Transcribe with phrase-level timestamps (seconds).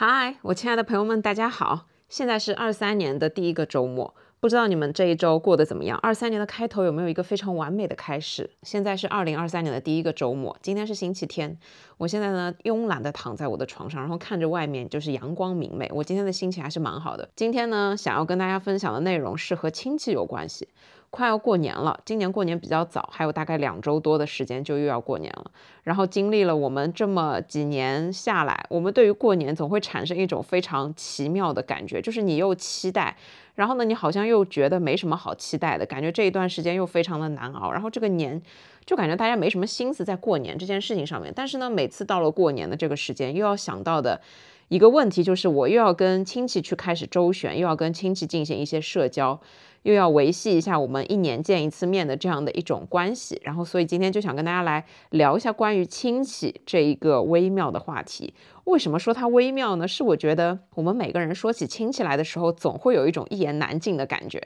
[0.00, 1.86] 嗨，我亲爱的朋友们，大家好！
[2.08, 5.98] 现在是二三年的第一个周末，不知道你们这一周过得怎么样？
[5.98, 8.48] 二三年的开头有没有一个非常完美的开始？
[8.62, 11.58] 现在是二零二三年的第一个周末，今天是星期天。
[11.96, 17.28] 我现在呢，慵懒的躺在我的床上，然后看着外面就是阳光明媚，我今天的心情还是蛮好的。
[17.34, 20.68] 今天呢，想要跟大家分享的内容是和亲戚有关系。
[21.10, 25.50] 快要过年了，今年过年比较早，还有大概两周多的时间就又要过年了。
[25.82, 33.16] 然后经历了我们这么几年下来，我们对于过年总会产生一种非常奇妙的感觉，就是你又期待，
[33.54, 37.70] 然后呢，你好像又觉得没什么好期待的感觉，这一段时间又非常的难熬。
[37.70, 38.40] 然后这个年
[38.84, 44.20] 就感觉大家没什么心思在过年这件事情上面，但是呢，每次到了过年的这个时间，又要想到的。
[44.68, 49.40] 一个问题就是，我又要跟亲戚去开始周旋，又要跟亲戚进行一些社交，
[49.82, 53.40] 又要维系一下我们一年见一次面的这样的一种关系。
[53.44, 58.34] 然后，所以今天就想跟大家来聊一下关于亲戚这一个微妙的话题。
[58.64, 59.88] 为什么说它微妙呢？
[59.88, 64.42] 是我觉得我们每个人说起亲戚来的时候，总会有一种一言难尽的感觉，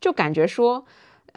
[0.00, 0.84] 就感觉说。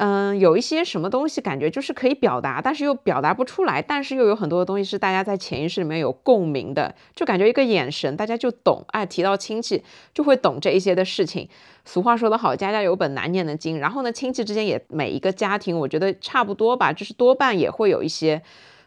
[0.01, 9.83] 嗯，有一些什么东西感觉就是可以表达，但是又表达不出来，但是又有很多的东西是大家在潜意识里面有共鸣的，就感觉一个眼神大家就懂，哎，提到亲戚
[10.13, 11.49] 就会懂这一些的事情。
[11.83, 13.77] 俗话说得好，家家有本难念的经。
[13.77, 18.41] 然后呢，亲戚之间也每一个家庭，我觉得差不多吧，就是多半也会有一些。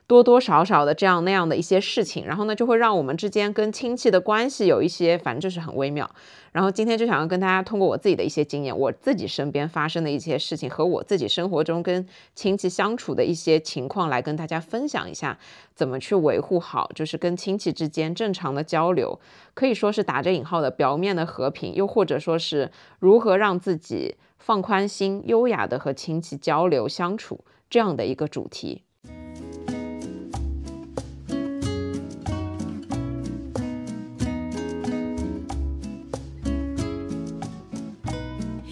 [0.07, 6.11] 多多少少的这样那样的一些事情，然后呢，就会让我们之间跟亲戚的关系有一些，反正就是很微妙。
[6.51, 15.39] 然后今天就想要跟大家通过我自己的一些经验，我自己身边发生的一些事情和我自己生活中跟亲戚相处的一些情况，来跟大家分享一下，
[15.75, 19.19] 怎么去维护好，就是跟亲戚之间正常的交流，
[19.55, 28.83] 可以说是打着引号的表面的和平，又或者说是如何让自己放宽心，优雅的和亲戚交流相处这样的一个主题。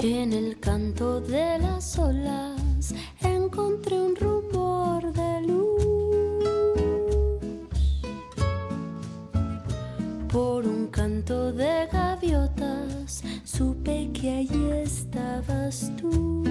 [0.02, 5.84] En el canto de las olas encontré un rumor de luz.
[10.32, 16.48] Por un canto de gaviotas supe que allí estabas tú.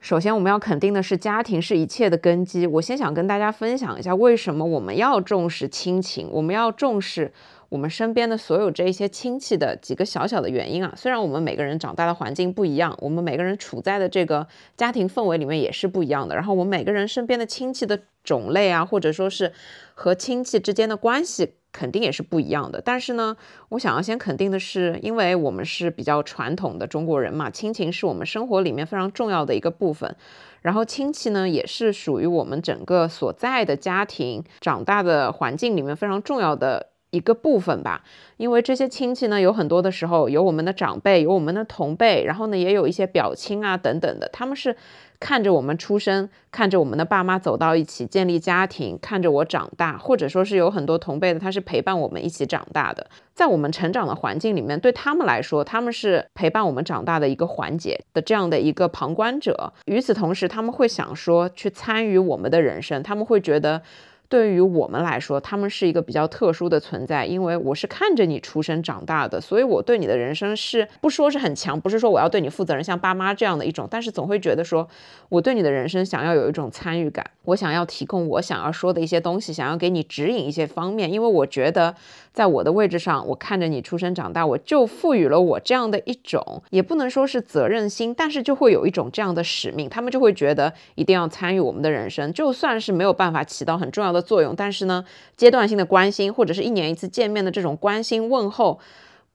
[0.00, 2.66] 首先，我们要肯定的是，家庭是一切的根基。
[2.66, 7.32] 我先想跟大家分享一下，为什么我们要重视亲情，我们要重视。
[7.68, 14.46] 我们身边的所有这一些亲戚的几个小小的原因啊，虽然我们每个人长大的环境不一样，我们每个人处在的这个
[14.76, 19.52] 家庭氛围里面也是不一样的，然后我们每个人身边的亲戚的种类啊，或者说是
[19.92, 22.80] 和亲戚之间的关系肯定也是不一样的。
[22.80, 23.36] 但是呢，
[23.68, 30.16] 我想要先肯定的是，因为我们是比较传统的中国人嘛，亲情是我们生活里面非常重要的一个部分，
[30.62, 36.88] 然后亲戚呢也是属于我们整个所在的家庭长大的环境里面非常重要的。
[37.10, 38.02] 一个部分吧，
[38.36, 44.76] 因为这些亲戚呢，有很多的时候有我们的长辈，有我们的同辈，然后呢，也有一些表亲啊等等的，他们是
[45.18, 59.72] 看着我们出生，看着我们的爸妈走到一起建立家庭，看着我长大，或者说是有很多同辈的，他是陪伴我们一起长大的，在我们成长的环境里面，对他们来说，他们是陪伴我们长大的一个环节的这样的一个旁观者。
[59.86, 63.80] 与此同时，他们会想说去参与我们的人生，他们会觉得。
[64.28, 74.86] 对于我们来说，他们是一个比较特殊的存在，因为我是看着你出生长大的，所以我对你的人生是不说是很强，不是说我要对你负责任，像爸妈这样的一种，但是总会觉得说
[75.30, 81.94] 我对你的人生想要有一种参与感，我想要提供我想要说的一些东西，想要给你指引一些方面，因为我觉得
[82.32, 94.22] 在我的位置上，我看着你出生长大，我就赋予了我这样的一种，也不能说是责任心，但是就会有一种这样的使命，他们就会觉得一定要参与我们的人生，就算是没有办法起到很重要的。
[94.22, 95.04] 作用，但是呢，
[95.36, 98.78] 阶段性的关心或者是一年一次见面的这种关心问候。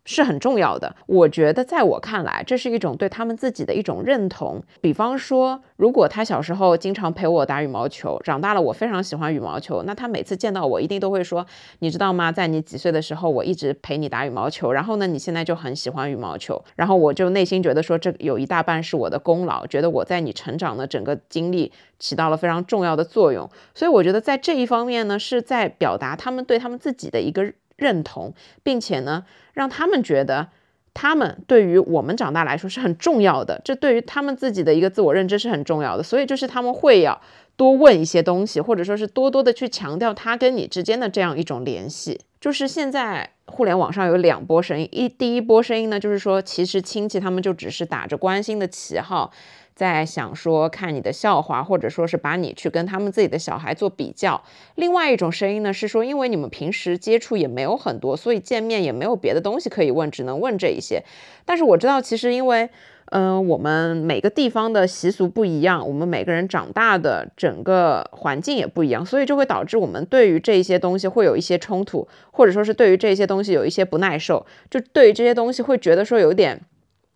[0.06, 0.96] 是很重要的。
[1.06, 4.62] 我觉得，在我看来，这是一种对他们自己的一种认同。
[4.82, 11.46] 比方说，如果他小时候经常陪我打羽毛球，长大了我非常喜欢羽毛球，那他每次见到我，一定都会说
[11.80, 12.32] ：“你知道吗？
[12.32, 14.72] 在你几岁的时候，我一直陪你打羽毛球。
[14.72, 16.64] 然后呢，你现在就很喜欢羽毛球。
[16.76, 23.50] 然后我就内心觉得说，这有一大半是我的功劳，觉得我在你成长的整个经历起到了非常重要的作用。
[23.74, 28.34] 所以我觉得在这一方面呢，是在表达他们对他们自己的一个。”认同，
[28.64, 30.50] 并且呢，让他们觉得
[30.94, 36.04] 他们对于我们长大来说是很重要的，这对于他们自己的一个自我认知是很重要的。
[36.04, 37.20] 所以就是他们会要
[37.56, 42.22] 多问一些东西，或者说是多多的去强调他跟你之间的这样一种联系。
[42.40, 49.32] 就是现在互联网上有两波声音，一第一波声音呢，就是说其实亲戚他们就只是打着关心的旗号。
[49.76, 54.44] 在想说看你的笑话，或者说是把你去跟他们自己的小孩做比较。
[54.76, 61.04] 另外一种声音呢是说，因为你们平时接触也没有很多，所以见面也没有别的东西可以问，只能问这一些。
[61.46, 62.70] 但是我知道，其实因为。
[63.08, 76.62] 嗯，我们每个地方的习俗不一样，我们每个人长大的整个环境也不一样，所以就会导致我们对于这些东西会有一些冲突，或者说是对于这些东西有一些不耐受，就对于这些东西会觉得说有点，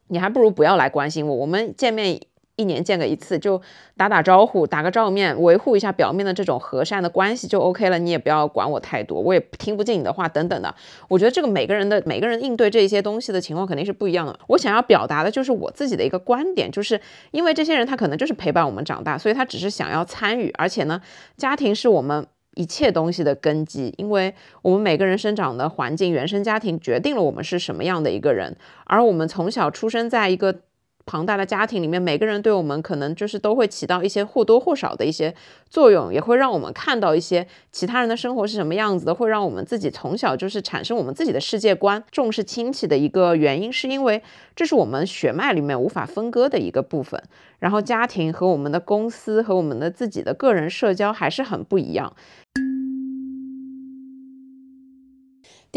[0.10, 2.20] 你还不如不要来关心我，我们见面。
[2.58, 3.62] 一年见个一次，就
[3.96, 8.00] 打打招呼，打个照面，维护一下表面的这种和善的关系就 OK 了。
[8.00, 10.74] 你也不要管我太多，我也听不进你的话，等等的。
[11.08, 14.38] 我觉得这个每个人的每个人应对这些东西的情况肯定是不一样的。
[14.48, 17.00] 我想要表达的就是我自己的一个观点，就是
[17.30, 20.52] 因为这些人他可能就是陪伴我们长大，所以他只是想要参与。
[20.58, 21.00] 而且呢，
[21.38, 22.26] 家庭是我们
[22.56, 24.34] 一切东西的根基，因为
[24.64, 30.62] 我们每个人生长的环境、原生家庭决定了我们是什么样的一个人，而我们从小出生在一个。
[31.08, 35.34] 庞大的家庭里面，每个人对我们可能就是都会起到一些或多或少的一些
[35.70, 42.04] 作用，也会让我们看到一些其他人的生活是什么样子的，会让我们自己从小就是产生我们自己的世界观。
[42.12, 44.22] 重视亲戚的一个原因，是因为
[44.56, 47.24] 这是我们血脉里面无法分割的一个部分。
[47.60, 52.14] 然后，家庭和我们的公司和我们的自己的个人社交还是很不一样。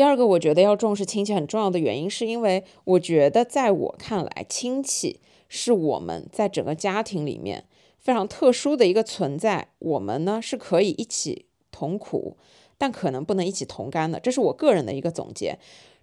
[0.00, 7.66] 第二个，我觉得要重视亲戚很重要的原因，是因为我觉得在我看来，亲戚是我们在整个家庭里面
[7.98, 9.68] 非常特殊的一个存在。
[9.78, 12.38] 我们呢是可以一起同苦，
[12.78, 14.18] 但可能不能一起同甘的。
[14.18, 15.58] 这是我个人的一个总结。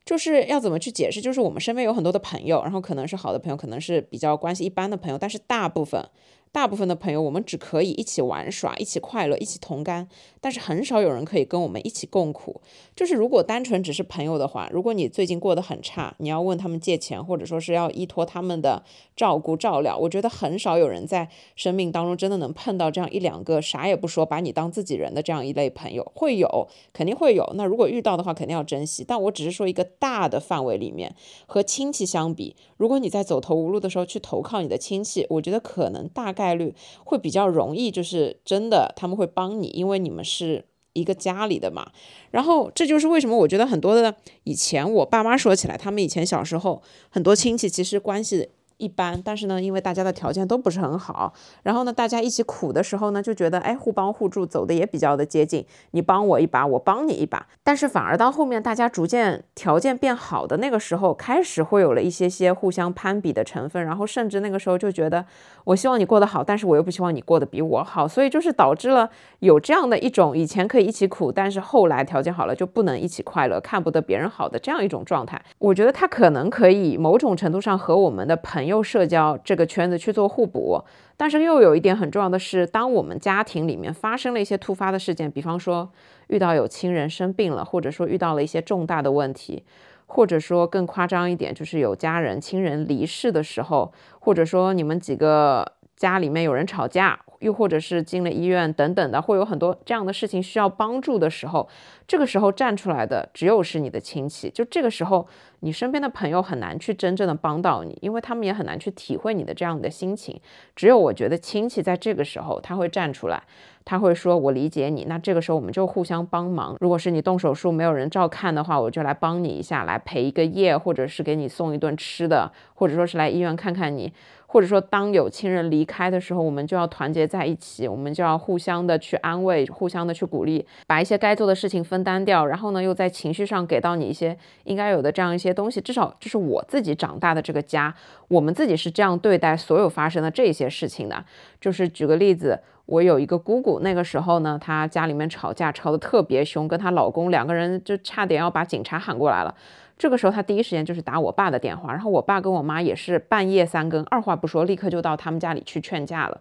[0.06, 1.20] 就是要怎么去解释？
[1.20, 6.08] 就是我们身边有很多的朋友，然后可能是好的朋友，可能是比较关系一般的朋友，但是大部分。
[6.58, 10.10] 大部分的朋友，我们只可以一起玩耍，一起快乐，一起同甘，
[10.42, 12.60] 但是很少有人可以跟我们一起共苦。
[12.96, 18.84] 就是如果单纯只是朋友的话，如果你最近过得很差，你要问他们借钱，或者说是要依托他们的
[19.16, 26.12] 照顾照料，我觉得很少有人在生命当中真的能碰到这样一两个啥也不说，把你当自己人的这样一类朋友。
[26.16, 27.48] 会有，肯定会有。
[27.54, 29.06] 那如果遇到的话，肯定要珍惜。
[29.08, 31.16] 但我只是说一个大的范围里面，
[31.46, 36.34] 和亲戚相比，如果你在走投无路的时候去投靠你的亲戚，我觉得可能大。
[36.38, 36.74] 概概率
[37.04, 41.92] 会比较容易，就是真的他们会帮你，因为你们是一个家里的嘛。
[42.32, 48.50] 然后这就是为什么我觉得很多的以前我爸妈说起来，他们以前小时候很多亲戚其实关系。
[48.78, 51.34] 一般，但是呢，因为大家的条件都不是很好，
[51.64, 57.48] 然后呢，大家一起苦的时候呢，就觉得哎，互帮互助，走的也比较的接近，你帮我一把，我帮你一把。
[57.64, 65.26] 但是反而到后面，大家逐渐条件变好的那个时候，开始会有了一些些互相攀比的成分，然后甚至那个时候就觉得，
[65.64, 69.10] 我希望你过得好，但是我又不希望你过得比我好，所以就是导致了
[69.40, 75.42] 有这样的一种以前可以一起苦，但是后来条件好了就不能一起快乐，看不得别人好的这样一种状态。
[75.58, 80.84] 我觉得他可能可以某种程度上和我们的朋又社交这个圈子去做互补，
[81.16, 85.90] 但是又有一点很重要的是，当我们家庭里面发生了一些突发的事件，比方说
[86.28, 89.64] 遇到有亲人生病了，或者说遇到了一些重大的问题，
[90.06, 101.68] 或者说更夸张一点，就是有家人亲人离世的时候，或者说你们几个家里面有人吵架，又或者是进了医院等等的，会有很多这样的事情需要帮助的时候，
[102.08, 105.28] 这个时候站出来的只有是你的亲戚，就这个时候。
[105.62, 110.40] 你身边的朋友很难去真正的帮到你，因为他们也很难去体会你的这样的心情。
[110.76, 113.42] 只有我觉得亲戚在这个时候他会站出来，
[113.84, 116.78] 他会说：“我理解你。”那这个时候我们就互相帮忙。
[116.80, 124.14] 如果是你动手术没有人照看的话，我就来帮你一下，来陪一个夜，或者是给你送一顿吃的，或者说是来医院看看你。
[124.50, 135.82] 或者说，当有亲人离开的时候，我们就要团结在一起，我们就要互相的去安慰，互相的去鼓励，把一些该做的事情分担掉，然后呢，又在情绪上给到你一些应该有的这样一些东西。
[135.82, 137.94] 至少这是我自己长大的这个家，
[138.30, 141.26] 我们自己是这样对待所有发生的这些事情的。
[141.60, 149.54] 就是举个例子，我有一个姑姑，那个时候呢，她家里面吵架吵得特别凶，跟她老公两个人就差点要把警察喊过来了。
[149.98, 156.40] 这个时候，他第一时间就是打我爸的电话，然后我爸跟我妈也是半夜三更，二话不说，立刻就到他们家里去劝架了。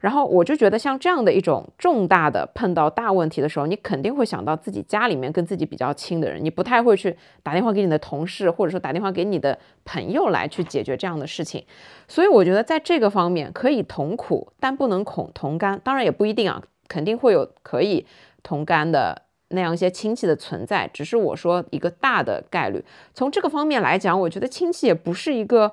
[0.00, 11.64] 然后我就觉得，像这样的一种重大的碰到大问题的时候，你肯定会想到自己家里面跟自己比较亲的人，你不太会去打电话给你的同事，或者说打电话给你的朋友来去解决这样的事情。
[12.06, 15.80] 所以我觉得在这个方面可以同苦，但不能恐同甘。
[15.82, 18.06] 当然也不一定啊，肯定会有可以
[18.42, 19.22] 同甘的。
[19.48, 22.84] 那样一些亲戚的存在，只是我说一个大的概率。
[23.14, 25.72] 从这个方面来讲，我觉得亲戚也不是一个，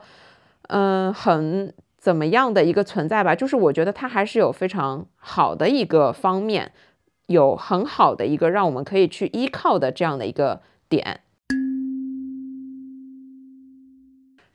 [0.70, 3.36] 嗯，很怎么样的一个存在吧。
[3.36, 6.72] 就是我觉得它还是有非常好的一个方面，
[7.28, 11.22] 有很好的一个让我们可以去依靠的这样的一个点。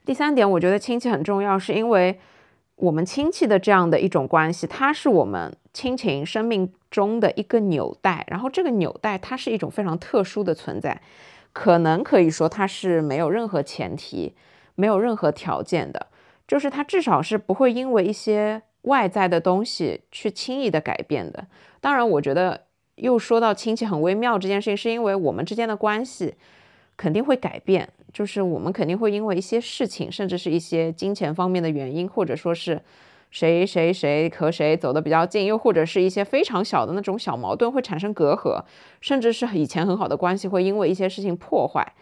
[0.04, 2.18] 第三点，我觉得亲戚很重要，是因为。
[2.76, 8.24] 我们亲戚的这样的一种关系，它是我们亲情生命中的一个纽带。
[8.28, 11.00] 然后这个纽带，它是一种非常特殊的存在，
[11.52, 14.34] 可能可以说它是没有任何前提、
[14.74, 16.08] 没有任何条件的，
[16.46, 21.46] 就是它至少是不会因为一些外在的东西去轻易的改变的。
[21.80, 22.62] 当然，我觉得
[22.96, 26.34] 又说到亲戚很微妙这件事情，是因为我们之间的关系
[26.96, 27.88] 肯定会改变。
[28.12, 32.82] 就是我们肯定会因为一些事情，甚至是一些金钱方面的原因，或者说是
[33.30, 38.62] 谁谁谁和谁走得比较近，又或者是一些非常小的那种小矛盾会产生隔阂，
[39.00, 41.92] 甚至是以前很好的关系会因为一些事情破坏。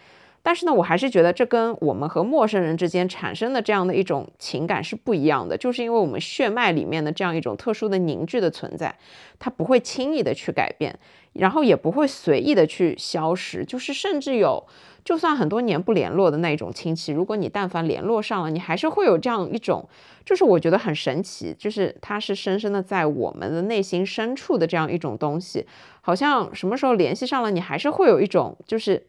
[0.42, 8.94] 但是呢，我还是觉得这跟我们和陌生人之间产生的这样的一种情感是不一样的，就是因为我们血脉里面的这样一种特殊的凝聚的存在，
[9.38, 10.98] 它不会轻易的去改变，
[11.34, 14.64] 然后也不会随意的去消失，就是甚至有。
[15.08, 19.88] 就算很多年不联络的那种亲戚，如果你但凡联络上了，你还是会有这样一种，
[20.22, 25.66] 就是我觉得很神奇，就是它是深深的在我们的内心深处的这样一种东西，
[26.02, 29.06] 好像什么时候联系上了，你还是会有一种就是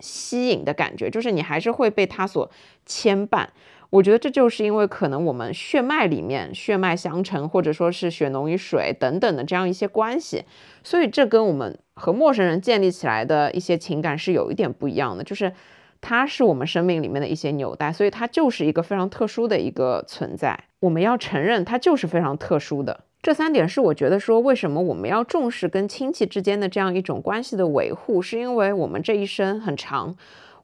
[0.00, 2.50] 吸引的感觉，就是你还是会被他所
[2.84, 3.46] 牵绊。
[3.90, 10.44] 我觉得这就是因为可能我们血脉里面血脉相承，或者说是血浓于水等等的这样一些关系，
[10.82, 15.52] 所以这跟我们和陌生人建立起来的一些情感是有一点不一样的，就是
[16.00, 23.04] 它是我们生命里面的一些纽带，所以它就是一个非常特殊的一个存在，我们要承认它就是非常特殊的。
[23.22, 30.16] 这三点是我觉得说为什么我们要重视跟亲戚之间的这样一种关系的维护，是因为我们这一生很长。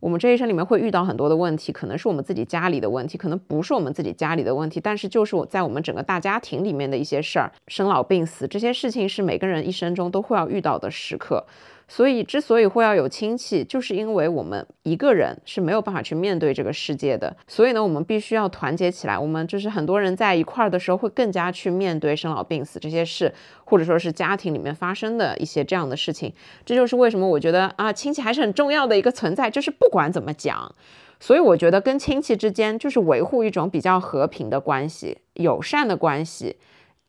[0.02, 11.46] 我们这一生里面会遇到很多的问题，可能是我们自己家里的问题，可能不是我们自己家里的问题，但是就是我在我们整个大家庭里面的一些事儿，生老病死这些事情是每个人一生中都会要遇到的时刻。
[11.88, 17.36] 所以，之所以会要有亲戚，就是因为我们一个人是没有办法去面对这个世界的。
[17.46, 19.18] 所以呢，我们必须要团结起来。
[19.18, 23.32] 我们就是很多人在一块儿的时候，会更加去面对生老病死这些事，
[23.64, 26.32] 或者说是家庭里面发生的一些这样的事情。
[26.64, 29.50] 这就是为什么我觉得啊，亲戚还是很重要的一个存在。
[29.50, 30.74] 就是不管怎么讲，
[31.20, 36.56] 所以我觉得跟亲戚之间就是维护一种比较和平的关系、友善的关系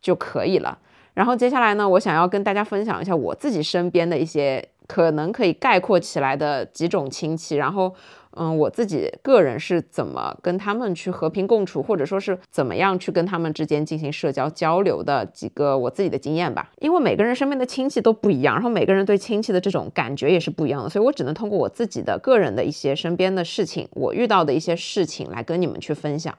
[0.02, 0.80] 就可以了。
[1.14, 7.94] 然后接下来呢，我想要跟大家分享一下我自己身边的一些可能可以概括起来的几种亲戚，然后，
[8.36, 16.70] 嗯，我自己个人是怎么跟他们去和平共处，或者说是怎么样去跟他们之间进行社交交流的几个我自己的经验吧。
[16.80, 26.36] 因为每个人身边的亲戚都不一样，然后每个人对亲戚的这种感觉也是不一样的，所以我只能通过我自己的个人的一些身边的事情，我遇到的一些事情来跟你们去分享。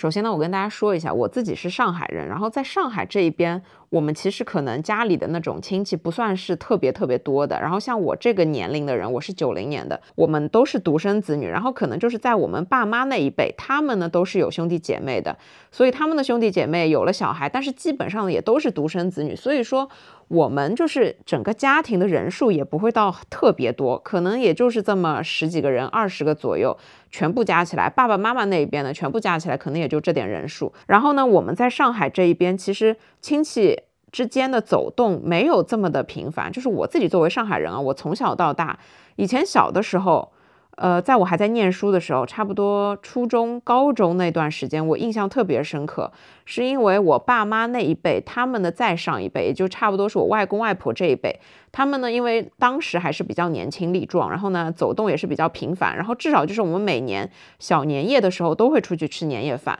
[0.00, 7.60] 首先呢，我跟大家说一下，我自己是上海人，然后在上海这一边，我们其实可能家里的那种亲戚不算是特别特别多的。
[7.60, 15.36] 然后像我这个年龄的人，我是九零年的，我们都是独生子女，然后可能就是在我们爸妈那一辈，他们呢都是有兄弟姐妹的，
[15.70, 19.90] 所以他们的兄弟姐妹有了小孩，但是基本上也都是独生子女，所以说。
[20.30, 26.78] 我们就是整个家庭的人数也不会到特别多，可能也就是这么十几个人、二十个左右，
[27.10, 30.72] 全部加起来，爸爸妈妈那一边呢，全部加起来可能也就这点人数。
[30.86, 36.50] 然后呢，我们在上海这一边，其实亲戚之间的走动没有这么的频繁。
[36.50, 38.78] 就是我自己作为上海人啊，我从小到大，
[39.16, 40.32] 以前小的时候。
[40.76, 46.10] 呃，在我还在念书的时候，差不多初中、高中那段时间，我印象特别深刻，
[46.46, 51.38] 是因为我爸妈那一辈，他们的再上一辈，也就差不多是我外公外婆这一辈，
[51.70, 59.78] 他们呢，因为当时还是比较年轻力壮，然后呢，走动也是比较频繁，然后至少就是我们每年小年夜的时候都会出去吃年夜饭。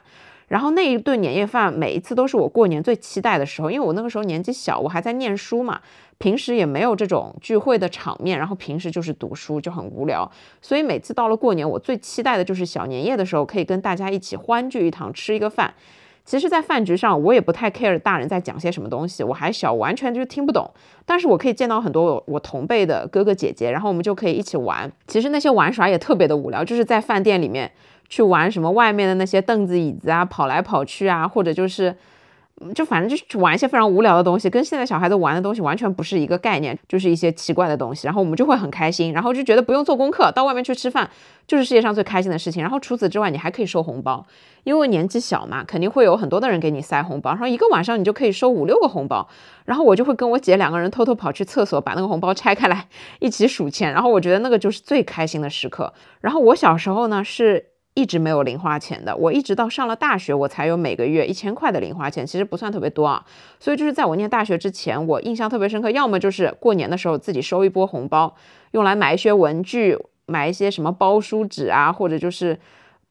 [0.51, 5.79] 然后那一顿年夜饭，每一次都是我过年最期待的时候，因为我那个时候年纪小，我还在念书嘛，
[6.17, 10.29] 平时也没有这种聚会的场面，然后平时就是读书，就很无聊，
[10.61, 15.73] 所以每次到了过年，我最期待的就是小年夜的时候，可以跟大家一起欢聚一堂，吃一个饭。
[16.25, 20.69] 其实，在饭局上，我也不太 care 大人在讲些什么东西，我还小，完全就听不懂。
[21.05, 24.91] 但是我可以见到很多我同辈的哥哥姐姐，然后我们就可以一起玩。
[25.07, 27.71] 其实那些玩耍也特别的无聊，就是在饭店里面。
[28.11, 31.95] 去玩什么外面的那些凳子椅子啊，跑来跑去啊，或者就是，
[32.75, 38.05] 就反正就是玩一些非常无聊的东西，跟现在小孩子玩的东西完全不是一个概念，就是一些奇怪的东西。
[38.05, 41.09] 然后我们就会很开心，然后就觉得不用做功课，到外面去吃饭
[41.47, 42.61] 就是世界上最开心的事情。
[42.61, 44.25] 然后除此之外，你还可以收红包，
[44.65, 47.31] 因为年纪小嘛，肯定会有很多的人给你塞红包。
[47.31, 49.25] 然后一个晚上你就可以收五六个红包。
[49.63, 52.89] 然后我就会跟我姐两个人偷偷跑去厕所，把那个红包拆开来
[53.19, 53.93] 一起数钱。
[53.93, 55.93] 然后我觉得那个就是最开心的时刻。
[56.19, 57.70] 然后我小时候呢是。
[57.93, 63.25] 一直没有零花钱的，我一直到上了大学，我才有每个月一千块的零花钱，其实不算特别多啊。
[63.59, 68.33] 所以就是在我念大学之前，我印象特别深刻，要么就是过年的时候自己收一波红包，
[68.71, 72.57] 用来买一些文具，买一些什么包书纸啊，或者就是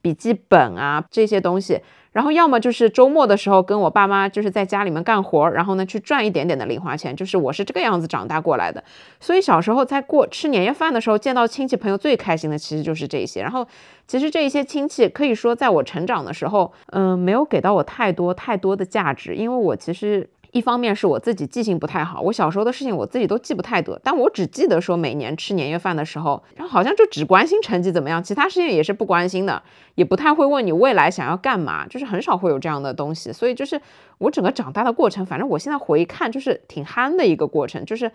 [0.01, 1.81] 笔记本啊这些东西。
[2.12, 8.83] 然后要么就是周末的时候跟我爸妈就是在家里面干活，然后呢去赚一点点的零花钱，就是我是这个样子长大过来的。
[9.21, 13.43] 所以小时候在过吃年夜饭的时候，见到亲戚朋友最开心的其实就是这些。
[13.43, 13.67] 然后
[14.07, 20.29] 其实这一些亲戚可以说在我成长的时候，嗯，没有给到我太多太多的价值，因为我其实。
[20.52, 29.62] 一方面是我自己记性不太好，我小时候的事情我自己都记不太得，但我只记得说每年吃年夜饭的时候，然后好像就只关心成绩怎么样，其他事情也是不关心的，
[29.95, 33.33] 也不太会问你未来想要干嘛，就是很少会有这样的东西。
[33.33, 33.80] 所以就是
[34.19, 38.11] 我整个长大的过程，反正我现在回看就是挺憨的一个过程，就是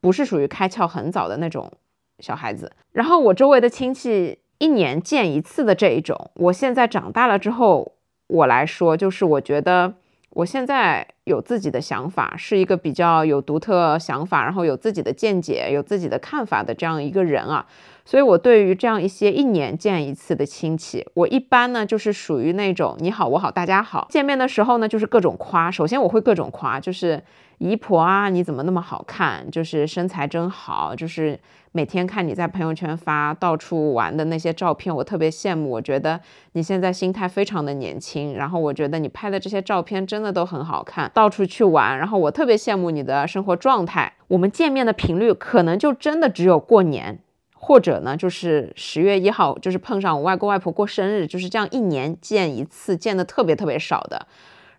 [0.00, 1.72] 不是属于开窍很早的那种
[2.18, 2.70] 小孩子。
[2.92, 7.92] 然后我周围的亲戚一年见一次的这一种，我现在长大了之后，
[8.26, 9.94] 我来说就是我觉得。
[10.32, 17.64] 我现在有自己的想法，是一个比较有独特想法，然后有自己的见解、有自己的看法的这样一个人啊。
[18.04, 25.70] 所以，我对于这样一些一年见一次的亲戚，我一般呢就是属于那种你好我好大家好，见面的时候呢就是各种夸。
[25.70, 27.22] 首先我会各种夸，就是
[27.58, 31.38] 姨婆啊你怎么那么好看，就是身材真好，就是。
[31.70, 35.68] 每天看你在朋友圈发到处玩的那些照片，我特别羡慕。
[35.68, 36.18] 我觉得
[36.52, 44.14] 你现在心态非常的年轻，然后我觉得你拍的这些照片真的都很好看，到处去玩，然后我特别羡慕你的生活状态。
[44.28, 47.20] 我们见面的频率可能就真的只有过年，
[47.54, 54.26] 或者呢就是十月一号，就是碰上我外公外婆过生日，就是这样一年见一次，见的特别特别少的。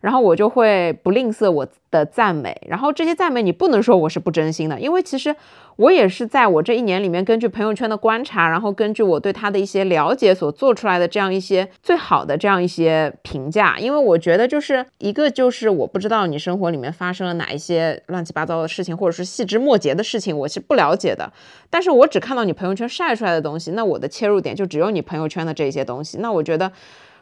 [0.02, 5.36] 然后我就会不吝啬我的赞美，然后这些赞美你不能说我是不真心的，因为其实
[5.76, 13.78] 我也是在我这一年里面，根据朋友圈的观察，然后根据我对他的一些了解所做出来的这样一些最好的这样一些评价。
[13.78, 21.32] 因为我觉得就是一个就是我不知道你生活里面发生了哪一些乱七八糟的事情，或者是细枝末节的事情，我是不了解的。
[21.70, 26.20] 但是我只看到你朋友圈晒出来的东西，那我的切入点就只有你朋友圈的这些东西。
[26.20, 26.72] 那我觉得。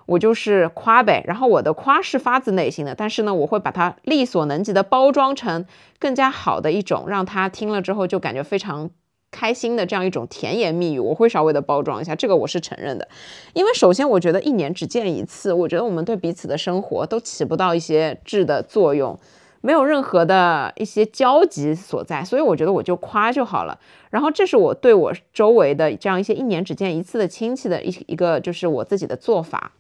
[0.08, 5.66] 我就是夸呗，然后我的夸是发自内心的，但是呢，我会把它力所能及的包装成
[6.00, 8.90] 更加好的一种，让他听了之后就感觉非常
[9.30, 13.08] 开心的这样一种甜言蜜语，我会稍微的包装一下，这个我是承认的。
[13.54, 19.20] 因为首先我觉得一年只见一次，我觉得我们对彼此的生活都起不到一些质的作用，
[19.60, 23.78] 没有任何的一些交集所在，所以我觉得我就夸就好了。
[24.10, 29.74] 然后这是我对我周围的这样一些一年只见一次的亲戚的一一个就是我自己的做法。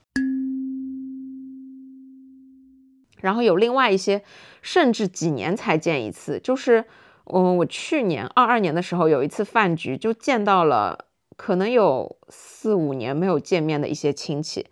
[3.21, 4.21] 然后有另外一些，
[4.61, 6.85] 甚至几年才见一次，就是，
[7.25, 14.67] 嗯，我去年二二年的时候有一次饭局，就见到了可能有四五年没有见面的一些亲戚。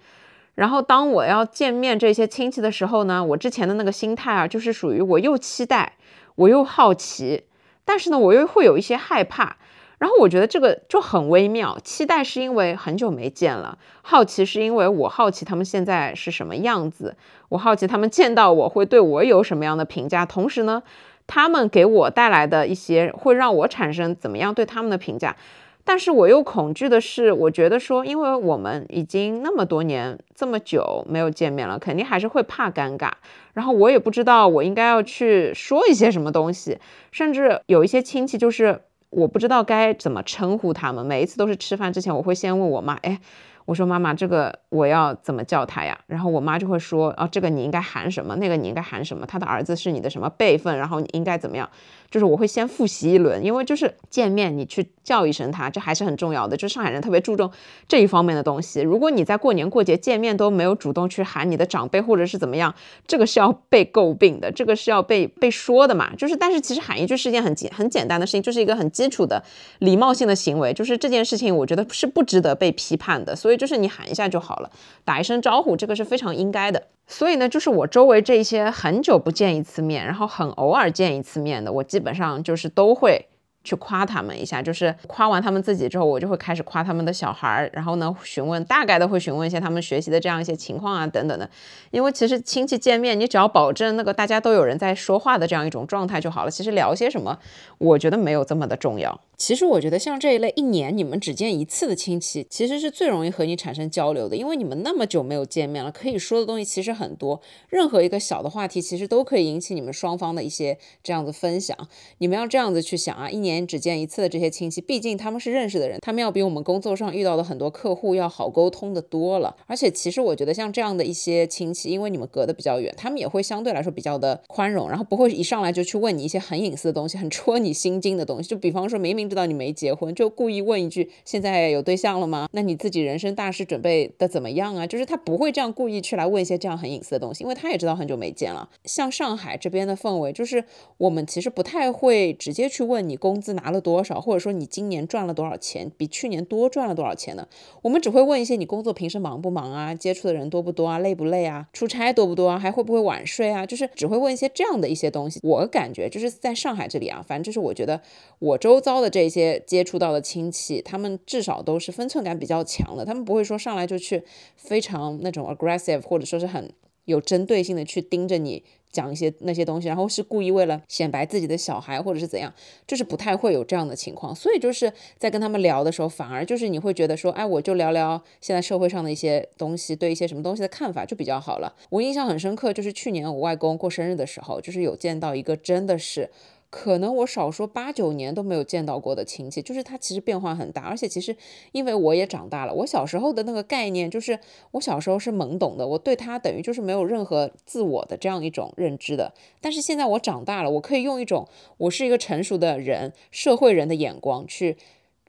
[0.56, 5.94] 然后当我要见面这些亲戚的时候呢，我之前的那个心态啊，就是属于我又期待，
[6.36, 7.44] 我又好奇，
[7.84, 9.58] 但是呢，我又会有一些害怕。
[9.98, 17.16] 然后我觉得这个就很微妙，期待是因为很久没见了，好奇是因为我好奇他们现在是什么样子，
[17.48, 20.84] 我好奇他们见到我会对我有什么样的评价，同时呢，
[21.28, 25.38] 他们给我带来的一些会让我产生怎么样对他们的评价，
[25.86, 33.12] 但是我又恐惧的是，我觉得说，因为我们已经那么多年这么久没有见面了，肯定还是会怕尴尬，
[33.54, 36.80] 然后我也不知道我应该要去说一些什么东西，
[37.14, 38.82] 甚至有一些亲戚就是。
[39.10, 43.20] 我不知道该怎么称呼他们，每一次都是吃饭之前，我会先问我妈，哎。
[43.65, 45.98] 我说妈妈，这个我要怎么叫他呀？
[46.06, 48.36] 然后我妈就会说，哦，这个你应该喊什么？
[48.36, 49.26] 那个你应该喊什么？
[49.26, 50.78] 他的儿子是你的什么辈分？
[50.78, 51.68] 然后你应该怎么样？
[52.12, 56.56] 就是我会先复习一轮，因为就是见面你去叫一声他，这还是很重要的。
[56.56, 57.52] 就上海人特别注重
[57.88, 58.82] 这一方面的东西。
[58.82, 62.74] 如果你在过年过节见面都没有主动去喊你的长辈或者是怎么样，
[63.08, 66.15] 这个是要被诟病的，这个是要被被说的嘛。
[66.15, 69.44] 就是，但是其实喊一句是一件很简很简单的事情，就是一个很基础的
[69.80, 70.72] 礼貌性的行为。
[70.72, 73.36] 就是这件事情，我觉得是不值得被批判的。
[73.36, 73.56] 所以。
[73.56, 74.70] 就是你喊一下就好了，
[75.06, 76.88] 打一声招呼，这个是非常应该的。
[77.08, 83.28] 所以呢，就是我周围这些很久不见一次面，然后很偶尔见一次面的，我基本上就是都会。
[83.65, 91.50] 去夸他们一下，就是夸完他们自己之后，我就会开始夸他们的小孩儿，然后呢，询问大概的会询问一些他们学习的这样一些情况啊，等等的。
[91.89, 96.52] 因为其实亲戚见面，你只要保证那个大家都有人在说话的这样一种状态就好了。
[96.52, 97.39] 其实聊些什么，
[97.80, 99.20] 我觉得没有这么的重要。
[99.38, 107.41] 其实我觉得像这一类一年你们只见一次的亲戚，其实是最容易和你产生交流的，因为你们那么久没有见面了，可以说的东西其实很多。
[107.69, 111.76] 任何一个小的话题，其实都可以引起你们双方的一些这样子分享。
[112.19, 113.65] 你们要这样子去想啊，一年。
[113.65, 119.56] 只见一次的这些亲戚，毕竟他们是认识的人，他们要比我们工作上遇到的很多客户要好沟通的多了。
[119.65, 128.48] 而且，其实我觉得像这样的一些亲戚，因为你们隔得比较远，他们也会相对来说比较的宽容，然后不会一上来就去问你一些很隐私的东西，很戳你心经的东西。
[128.50, 132.48] 就比方说，明明知道你没结婚，就故意问一句：“现在有对象了吗？
[132.52, 138.70] 那你自己人生大事准备的怎么样啊？”就是他不会这样故意去来问一些这样很隐私的东西，因为他也知道很久没见了。
[138.84, 140.64] 像上海这边的氛围，就是
[140.98, 147.48] 我们其实不太会直接去问你工资拿了多少，或者说你今年赚了多少钱，比去年多赚了多少钱呢？
[147.82, 153.66] 我们只会问一些你工作平时忙不忙啊，接触的人多不多啊，累不累啊，出差多不多啊，还会不会晚睡啊？
[153.66, 155.40] 就是只会问一些这样的一些东西。
[155.44, 158.02] 我感觉就是在上海这里啊，反正就是我觉得
[158.40, 164.21] 我周遭的这些接触到的亲戚，他们至少都是分寸感比较强的，他们不会说上来就去
[164.58, 166.69] 非常那种 aggressive，或者说是很
[167.06, 172.54] 有针对性的去盯着你讲一些那些东西，然后是故意为了显摆自己的小孩或者是怎样，
[172.86, 174.36] 就是不太会有这样的情况。
[174.36, 181.73] 所以就是在跟他们聊的时候，反而就是你会觉得说，哎，我就聊聊现在社会上的一些东西，对一些什么东西的看法就比较好了。
[181.89, 186.30] 我印象很深刻，就是去年我外公过生日的时候，就是有见到一个真的是。
[186.78, 191.34] 可能我少说八九年都没有见到过的亲戚，就是他其实变化很大，而且其实
[191.72, 194.38] 因为我也长大了，我小时候的那个概念就是
[194.72, 199.34] 我小时候是懵懂的，我对他等于就是没有任何自我的这样一种认知的。
[199.62, 204.76] 但是现在我长大了，我可以用一种我是一个成熟的人、社会人的眼光去。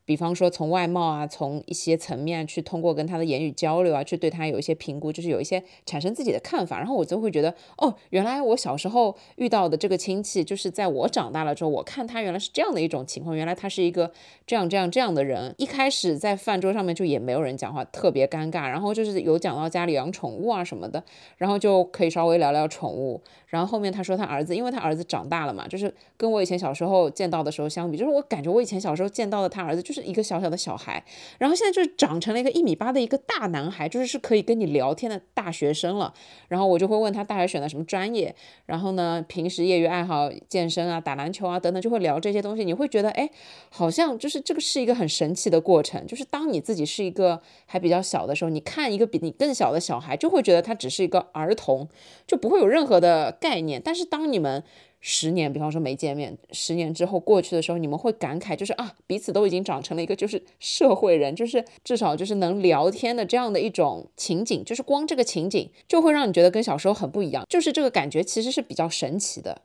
[0.06, 6.78] 比方说，从外貌啊，从一些层面去通过跟他的言语交流啊，去对他有一些评估，就是有一些产生自己的看法。
[6.78, 14.10] 然后我就会觉得，哦，原来我小时候遇到的这个亲戚，就是在我长大了之后，我看他原来是这样的一种情况，原来他是一个
[14.46, 15.52] 这样这样这样的人。
[15.58, 18.68] 一开始在饭桌上面就也没有人讲话，特别尴尬。
[18.68, 21.02] 然后就是有讲到家里养宠物啊什么的，
[21.36, 23.20] 然后就可以稍微聊聊宠物。
[23.48, 31.04] 然后后面他说他儿子，因为他儿子长大了嘛，就是跟我以前小时候见到的时候相比，就是我感觉我以前小时候见到的他儿子就是是一个小小的小孩，
[31.38, 36.12] 然后现在就是长成了一个一米八的一个大男孩，就是是可以跟你聊天的大学生了。
[36.48, 38.34] 然后我就会问他大学选的什么专业，
[38.66, 42.64] 然后呢平时业余爱好健身啊、打篮球啊等等，就会聊这些东西。
[42.64, 43.30] 你会觉得哎，
[43.70, 51.88] 好像就是这个是一个很神奇的过程，就是当你自己是一个还比较小的时候，你看一个比你更小的小孩，就会觉得他只是一个儿童，
[52.26, 53.36] 就不会有任何的。
[53.38, 54.64] 概念，但是当你们
[55.08, 69.62] 十年，比方说没见面，十年之后过去的时候，你们会感慨，就是啊，彼此都已经长成了一个就是社会人，就是至少就是能聊天的这样的一种情景，就是光这个情景就会让你觉得跟小时候很不一样，就是这个感觉其实是比较神奇的。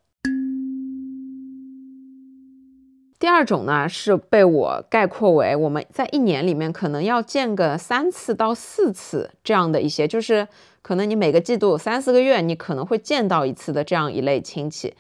[3.18, 10.48] 第二种呢，是被我概括为我们在一年里面可能要见个三次到四次这样的一些，就是
[10.84, 14.94] 可能你每个季度三四个月你可能会见到一次的这样一类亲戚。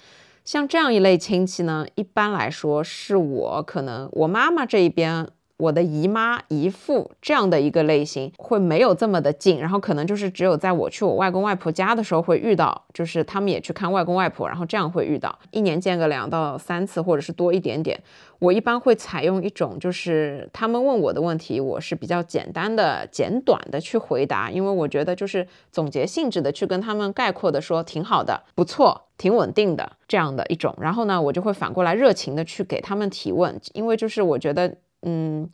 [0.43, 5.27] 像这样一类亲戚呢，一般来说是我可能我妈妈这一边。
[5.61, 18.01] 我的姨妈姨父这样的一个类型会没有这么的近，然后可能就是只有在我去我外公外婆家的时候会遇到，就是他们也去看外公外婆，然后这样会遇到，一年见个两到三次或者是多一点点。
[18.39, 30.75] 我一般会采用一种就是他们问我的问题，我是比较简单的、简短的去回答，因为我觉得就是总结性质的去跟他们概括的说挺好的、不错、挺稳定的这样的一种。
[30.81, 34.77] 然后呢，我就会反过来热情的去给他们提问，因为就是我觉得。
[35.03, 35.49] 嗯，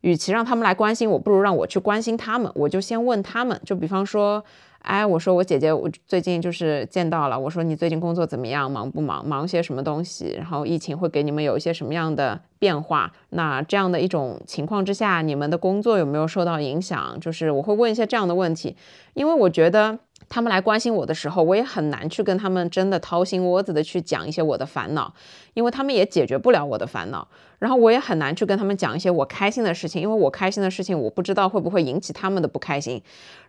[0.00, 2.50] 与其让他们来关心我，不如让我去关心他们。
[2.54, 4.44] 我就先问他们，就比方说，
[4.80, 7.38] 哎，我说我姐姐，我最近就是见到了。
[7.38, 8.70] 我说你最近工作怎么样？
[8.70, 9.26] 忙不忙？
[9.26, 10.34] 忙些什么东西？
[10.36, 13.12] 然后疫情会给你们有一些什么样的变化？
[13.30, 17.18] 那这样的一种情况之下，你们的工作有没有受到影响？
[17.20, 18.76] 就是我会问一些这样的问题，
[19.14, 19.98] 因为我觉得。
[20.28, 25.12] 他们来关心我的时候，我也很难去跟他们真的掏心窝子的去讲一些我的烦恼，
[25.54, 27.26] 因为他们也解决不了我的烦恼。
[27.60, 33.00] 然后我也很难去跟他们讲一些我开心的事情，因为我开心的事情我不知道会不会引起他们的不开心，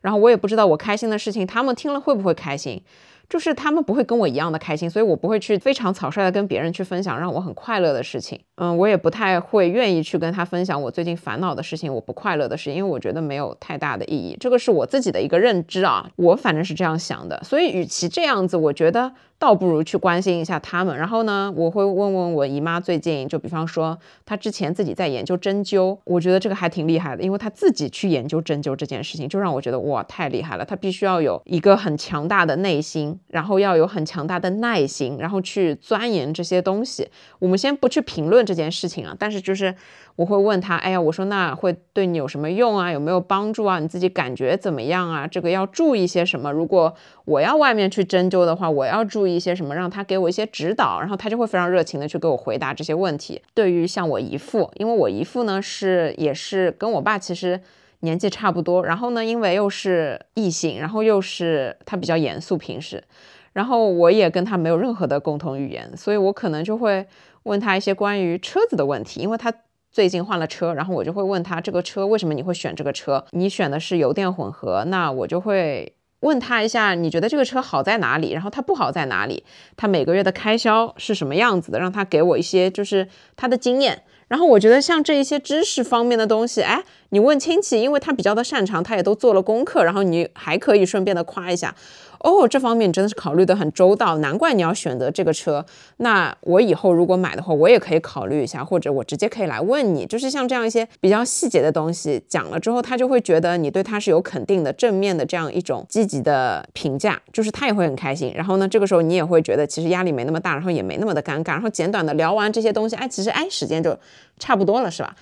[0.02, 2.82] 然后我也不知道我开心的事情他们听了会不会开心。
[3.30, 8.40] 就是他们不会跟我一样的开心，所以我不会去非常草率的跟别人去分享让我很快乐的事情。
[8.56, 14.38] 嗯，我也不太会愿意去跟他分享我最近烦恼的事情，我不快乐的事，因为我觉得没有太大的意义。
[14.40, 17.42] 这个是我自己的一个认知啊，我反正是这样想的。
[17.44, 19.12] 所以与其这样子，我觉得。
[19.38, 30.64] 倒不如去关心一下他们，然后呢，我会问问我姨妈最近，就比方说她之前自己在研究针灸，我觉得这个还挺厉害的，因为她自己去研究针灸这件事情，就让我觉得哇太厉害了。
[30.64, 37.08] 她必须要有一个很强大的内心，然后要有很强大的耐心，然后去钻研这些东西。
[37.40, 39.76] 我们先不去评论这件事情啊，但是就是。
[40.16, 42.90] 我会问他，哎呀，我说那会对你有什么用啊？
[42.90, 43.80] 有没有帮助啊？
[43.80, 45.28] 你自己感觉怎么样啊？
[45.28, 46.50] 这个要注意些什么？
[46.50, 49.76] 如果我要外面去针灸的话，我要注意一些什么？
[49.76, 53.42] 让他给我一些指导，然后他就会非常热情的去给我回答这些问题。
[53.54, 57.60] 对于像我姨父，因为我姨父呢是也是跟我爸其实
[58.00, 63.04] 年纪差不多，然后呢因为又是异性，然后又是他比较严肃平时，
[63.52, 67.06] 然后我也跟他没有任何的共同语言，所以我可能就会。
[67.46, 69.54] 问他一些关于车子的问题，因为他
[69.96, 73.24] 最近换了车，然后我就会问他这个车为什么你会选这个车？
[73.32, 78.34] 你选的是油电混合，那我就会问他一下，你觉得这个车好在哪里？
[78.34, 79.46] 然后它不好在哪里？
[79.78, 81.80] 他每个月的开销是什么样子的？
[81.80, 84.04] 让他给我一些就是他的经验。
[84.28, 86.84] 然后我觉得像这一些知识方面的东西，哎，
[87.16, 91.74] 你问亲戚，因为他比较的擅长，他也都做了功课，然后你还可以顺便的夸一下。
[92.20, 95.66] 哦，这方面你真的是考虑的很周到，难怪你要选择这个车。
[95.98, 108.34] 那我以后如果买的话，我也可以考虑一下，或者我直接可以来问你，就是像这样一些比较细节的东西讲了之后，他就会觉得你对他是有肯定的、正面的这样一种积极的评价，就是他也会很开心。
[108.36, 111.52] 然后呢，这个时候你也会觉得其实压力没那么大，然后也没那么的尴尬。
[111.54, 113.98] 然后简短的聊完这些东西，哎，其实哎，时间就
[114.38, 115.16] 差不多了，是吧？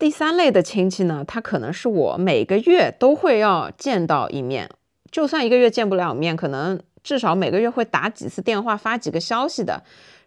[0.00, 4.70] 第三类的亲戚呢，他可能是我每个月都会要见到一面，
[5.10, 9.82] 就算一个月见不了面，可能至少每个月会打几次电话、发几个消息的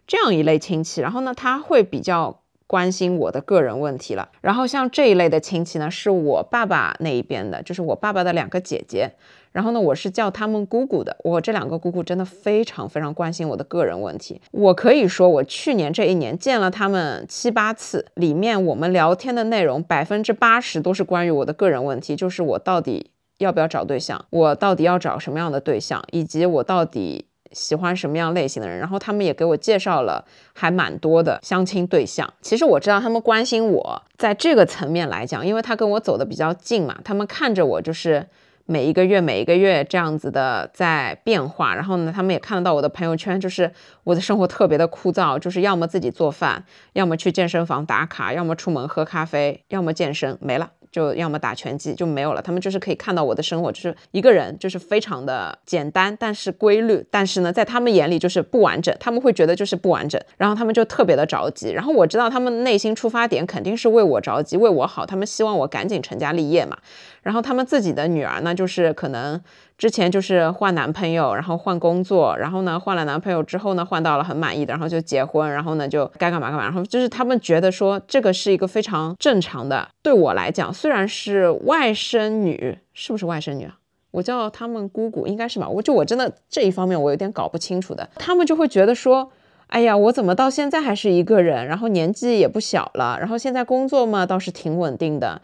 [0.06, 1.00] 这样一类亲戚。
[1.00, 4.28] 然后呢，他会比较关心我的个人问题了。
[4.40, 9.10] 然后像这一类的亲戚呢，是我爸爸那一边的，就是我爸爸的两个姐姐。
[9.54, 11.16] 然后呢，我是叫他们姑姑的。
[11.22, 14.40] 我这两个姑姑真的非常非常关心我的个人问题。
[14.50, 28.80] 我可以说，我去年这一年见了他们七八次，里面我们聊天的内容百分之八十都是关于我的个人问题，就是我到底要不要找对象，我到底要找什么样的对象，以及我到底喜欢什么样类型的人。
[28.80, 32.28] 然后他们也给我介绍了还蛮多的相亲对象。
[32.42, 38.26] 其实我知道他们关心我在这个层面来讲，因为他跟我走的比较近嘛，他们看着我就是。
[38.66, 43.70] 每一个月，每一个月这样子的在变化，然后呢，他们也看得到我的朋友圈，就是
[44.04, 50.70] 我的生活特别的枯燥，就是要么自己做饭，要么去健身房打卡，要么出门喝咖啡，要么健身，没了。
[50.90, 66.78] 就要么打拳击就没有了，他们就是可以看到我的生活，就是一个人，就是非常的简单，但是规律，但是呢，在他们眼里就是不完整，他们会觉得就是不完整，然后他们就特别的着急，然后我知道他们内心出发点肯定是为我着急，为我好，他们希望我赶紧成家立业嘛，
[67.24, 69.40] 然后他们自己的女儿呢，就是可能。
[69.76, 79.88] 之前就是换男朋友，然后换工作，然后呢换了男朋友之后呢换到了很满意的，然后就结婚，然后呢就该干嘛干嘛，然后就是他们觉得说这个是一个非常正常的。
[80.00, 83.76] 对我来讲，虽然是外甥女，是不是外甥女啊？
[84.12, 85.68] 我叫他们姑姑，应该是吧？
[85.68, 88.08] 我就我真的这一方面我有点搞不清楚的。
[88.14, 89.32] 他们就会觉得说，
[89.66, 95.42] 哎呀，我怎么到现在还是一个人，然后年纪也不小了，然后现在工作嘛倒是挺稳定的。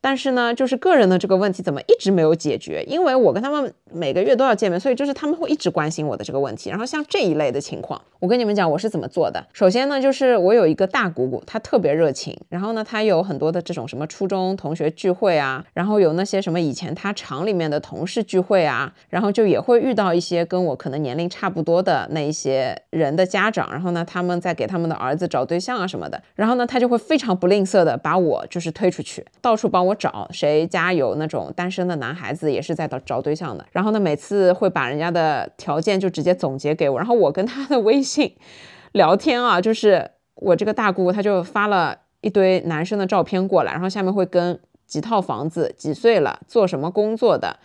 [0.00, 2.84] 但是呢，就是个人的这个问题怎么一直没有解决？
[2.86, 6.70] 因为我跟他们每个月都要见面，所以就是他们会一直关心我的这个问题。
[6.70, 9.44] 然后像这一类的情况，我跟你们讲我是怎么做的。
[9.52, 12.38] 首先呢，就是我有一个大姑姑，她特别热情。
[12.48, 23.68] 然后呢，她有很多的这种什么初中同学聚会啊，然后有那些什么以前她厂里面的同事聚会啊，然后就也会遇到一些跟我可能年龄差不多的那一些人的家长。
[23.72, 26.22] 然后呢，他们在给他们的儿子找对象啊什么的。
[26.36, 29.98] 然后呢，他就会非常不吝啬的把我就是推出去，到处帮我。
[29.98, 33.66] 找谁家有那种单身的男孩子，也是在找找对象的。
[33.72, 36.96] 然后呢，每次会把人家的条件就直接总结给我。
[36.96, 38.32] 然后我跟他的微信
[38.92, 47.58] 聊天啊，就是我这个大姑，她就发了一堆男生的照片过来，然后下面会跟几套房子、几岁了、做什么工作的。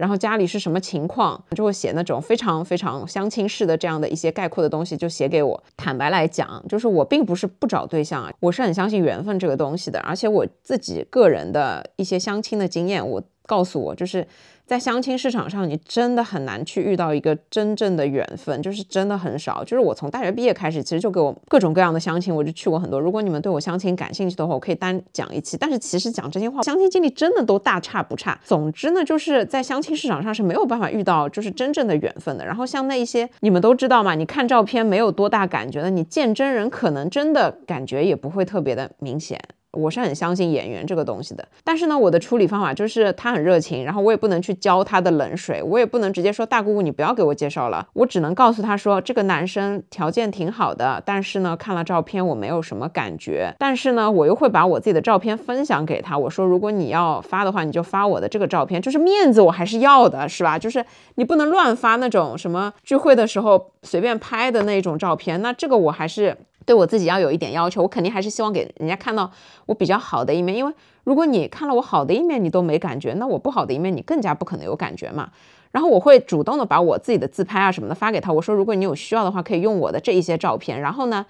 [0.00, 5.62] 然后家里是什么情况，就会写那种非常非常相亲式的这样的一些概括的东西，就写给我。
[5.76, 14.26] 坦白来讲，就是我并不是不找对象啊，我是很相信缘分这个东西的，而且我自己个人的一些相亲的经验，我告诉我就是。
[14.70, 19.64] 在相亲市场上，你真的很难去遇到一个真正的缘分，就是真的很少。
[19.64, 23.00] 就是我从大学毕业开始，其实就给我各种各样的相亲，我就去过很多。
[23.00, 25.56] 如果你们对我相亲感兴趣的话，我可以单讲一期。
[25.56, 28.38] 但是其实讲这些话，相亲经历真的都大差不差。
[28.44, 32.46] 总之呢，就是在相亲市场上是没有办法遇到就是真正的缘分的。
[32.46, 39.36] 然后像那一些你们都知道嘛，你看照片没有多大感觉的，你见真人可能真的感觉也不会特别的明显。
[39.72, 60.58] 我是很相信演员这个东西的，但是呢，我的处理方法就是他很热情，然后我也不能去浇他的冷水，我也不能直接说大姑姑你不要给我介绍了，我只能告诉他说这个男生条件挺好的，但是呢，看了照片我没有什么感觉，但是呢，我又会把我自己的照片分享给他，我说如果你要发的话，你就发我的这个照片，就是面子我还是要的，是吧？
[60.58, 66.36] 就是你不能乱发那种什么聚会的时候随便拍的那种照片，那这个我还是。
[66.66, 69.30] 对我自己要有一点要求，我肯定还是希望给人家看到
[69.66, 70.72] 我比较好的一面，因为
[71.04, 75.30] 如果你看了我好的一面，你都没感觉，那我不好的一面你更加不可能有感觉嘛。
[75.72, 80.80] 然后我会主动的把我自己的自拍啊什么的发给他，我说如果你有需要的话，可以用我的这一些照片。
[80.80, 81.24] 然后呢，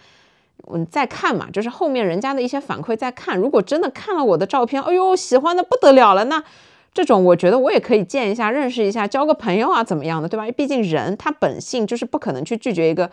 [0.73, 3.39] 嗯，再看嘛，就是后面人家的一些反馈再看。
[3.39, 6.43] 如果真的看了我的照片，哎呦，喜欢的不得了了，那
[6.93, 10.51] 这种我觉得我也可以见一下，认识一下，交个朋友啊，怎么样的，对吧？
[10.57, 13.11] 毕竟人他本性就是不可能去拒绝一个。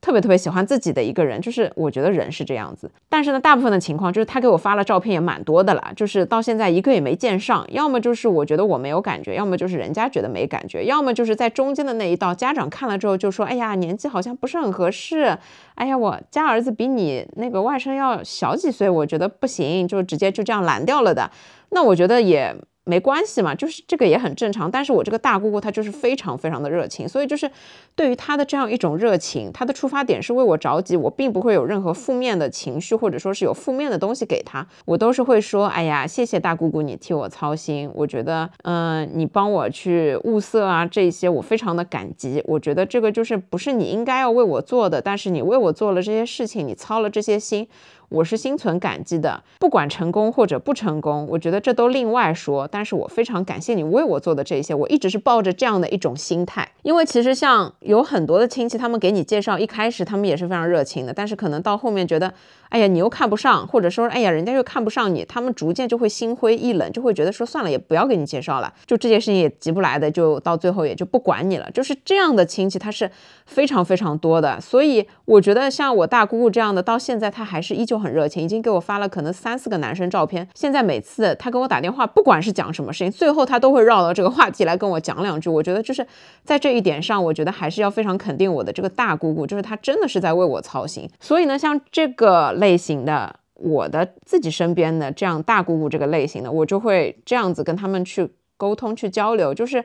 [0.00, 2.90] 特别特别喜欢自己的一个人，就是我觉得人是这样子。
[3.08, 7.66] 但是呢，大部分的情况就是他给我发了照片也蛮多的了，就是到现在一个也没见上。
[7.70, 15.36] 要么就是我觉得我没有感觉，要么就是人家觉得没感觉，要么就是在中间的那一道，家长看了之后就说：“哎呀，年纪好像不是很合适。”
[15.74, 21.30] 哎呀，我家儿子比你那个外甥要小几岁，我觉得不行，就直接就这样拦掉了的。
[21.70, 22.54] 那我觉得也。
[22.88, 24.70] 没关系嘛，就是这个也很正常。
[24.70, 27.50] 但是我这个大姑姑她就是非常非常的热情，所以就是
[27.94, 42.42] 对于她的这样一种热情，她的出发点是为我着急，我并不会有任何负面的情绪，或者说是有负面的东西给她，我都是会说，哎呀，谢谢大姑姑你替我操心，我觉得，嗯，你帮我去物色啊这些，我非常的感激。
[42.46, 47.68] 我觉得这个就是不是你应该要为我做的，但是你为我做了这些事情，你操了这些心。
[48.08, 52.66] 我是心存感激的，不管成功或者不成功，我觉得这都另外说。
[52.66, 56.68] 但是我非常感谢你为我做的这些，我一直是抱着这样的一种心态。
[56.82, 62.32] 因为其实像有很多的亲戚，他们给你介绍，一开始他们也是非常热情的，但是可能到后面觉得。
[62.70, 71.70] 哎呀，你又看不上，或者说，哎呀，人家又看不上你，他们逐渐就会心灰意冷，就会觉得说算了，也不要给你介绍了，就这件事情也急不来的，就到最后也就不管你了。
[71.70, 73.10] 就是这样的亲戚，他是
[73.46, 74.60] 非常非常多的。
[74.60, 80.46] 所以我觉得像我大姑姑这样的，到现在他还是依旧很热情，已经给我发了可能三四个男生照片。
[80.54, 85.48] 现在每次他跟我打电话，不管是讲什么事情，最后他都会绕到这个话题来跟我讲两句。
[85.48, 86.06] 我觉得就是
[86.44, 91.08] 在这一点上，我觉得还是要非常肯定我的这个大姑姑，就是她真的是在为我操心。
[91.18, 92.52] 所以呢，像这个。
[92.58, 99.52] 类型的，我的自己身边的这样大姑姑这个类型的，我就会这样子跟他们去沟通、去交流。
[99.54, 99.84] 就是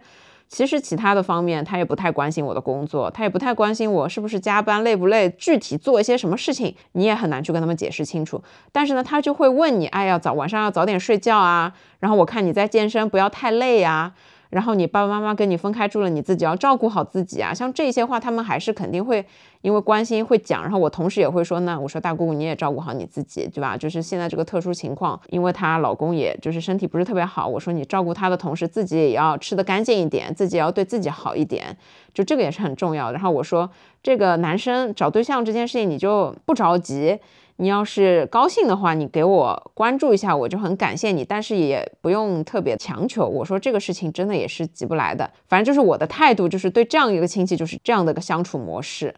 [0.49, 8.43] 其实其他的方面，他也不太关心我的工作，他也不太关心我是不是加班、累不累，具体做一些什么事情，你也很难去跟他们解释清楚。
[8.71, 14.13] 但是呢，他就会问你，哎，要早晚上要早点睡觉啊，然后我看你在健身，不要太累啊。
[14.53, 17.51] 然后你爸爸妈妈跟你分开住了，你自己要照顾好自己啊。
[17.51, 19.25] 像这些话，他们还是肯定会
[19.61, 20.61] 因为关心会讲。
[20.61, 23.75] 然后我同时也会说呢，我说大姑姑你也照顾好你自己，对吧？
[23.75, 31.75] 就是现在这个特殊情况，因为她老公也就是身体不是特别好，我说你照顾他的同时，自己也要吃得干净一点，自己也要对自己好一点，
[32.13, 33.11] 就这个也是很重要。
[33.11, 33.67] 然后我说
[34.03, 37.19] 这个男生找对象这件事情你就不着急。
[37.57, 41.23] 你要是高兴的话，你给我关注一下，我就很感谢你。
[41.23, 43.25] 但是也不用特别强求。
[43.27, 49.13] 我说这个事情真的也是急不来的，反正就是我的态度，就是对这样一个亲戚就是这样的一个相处模式。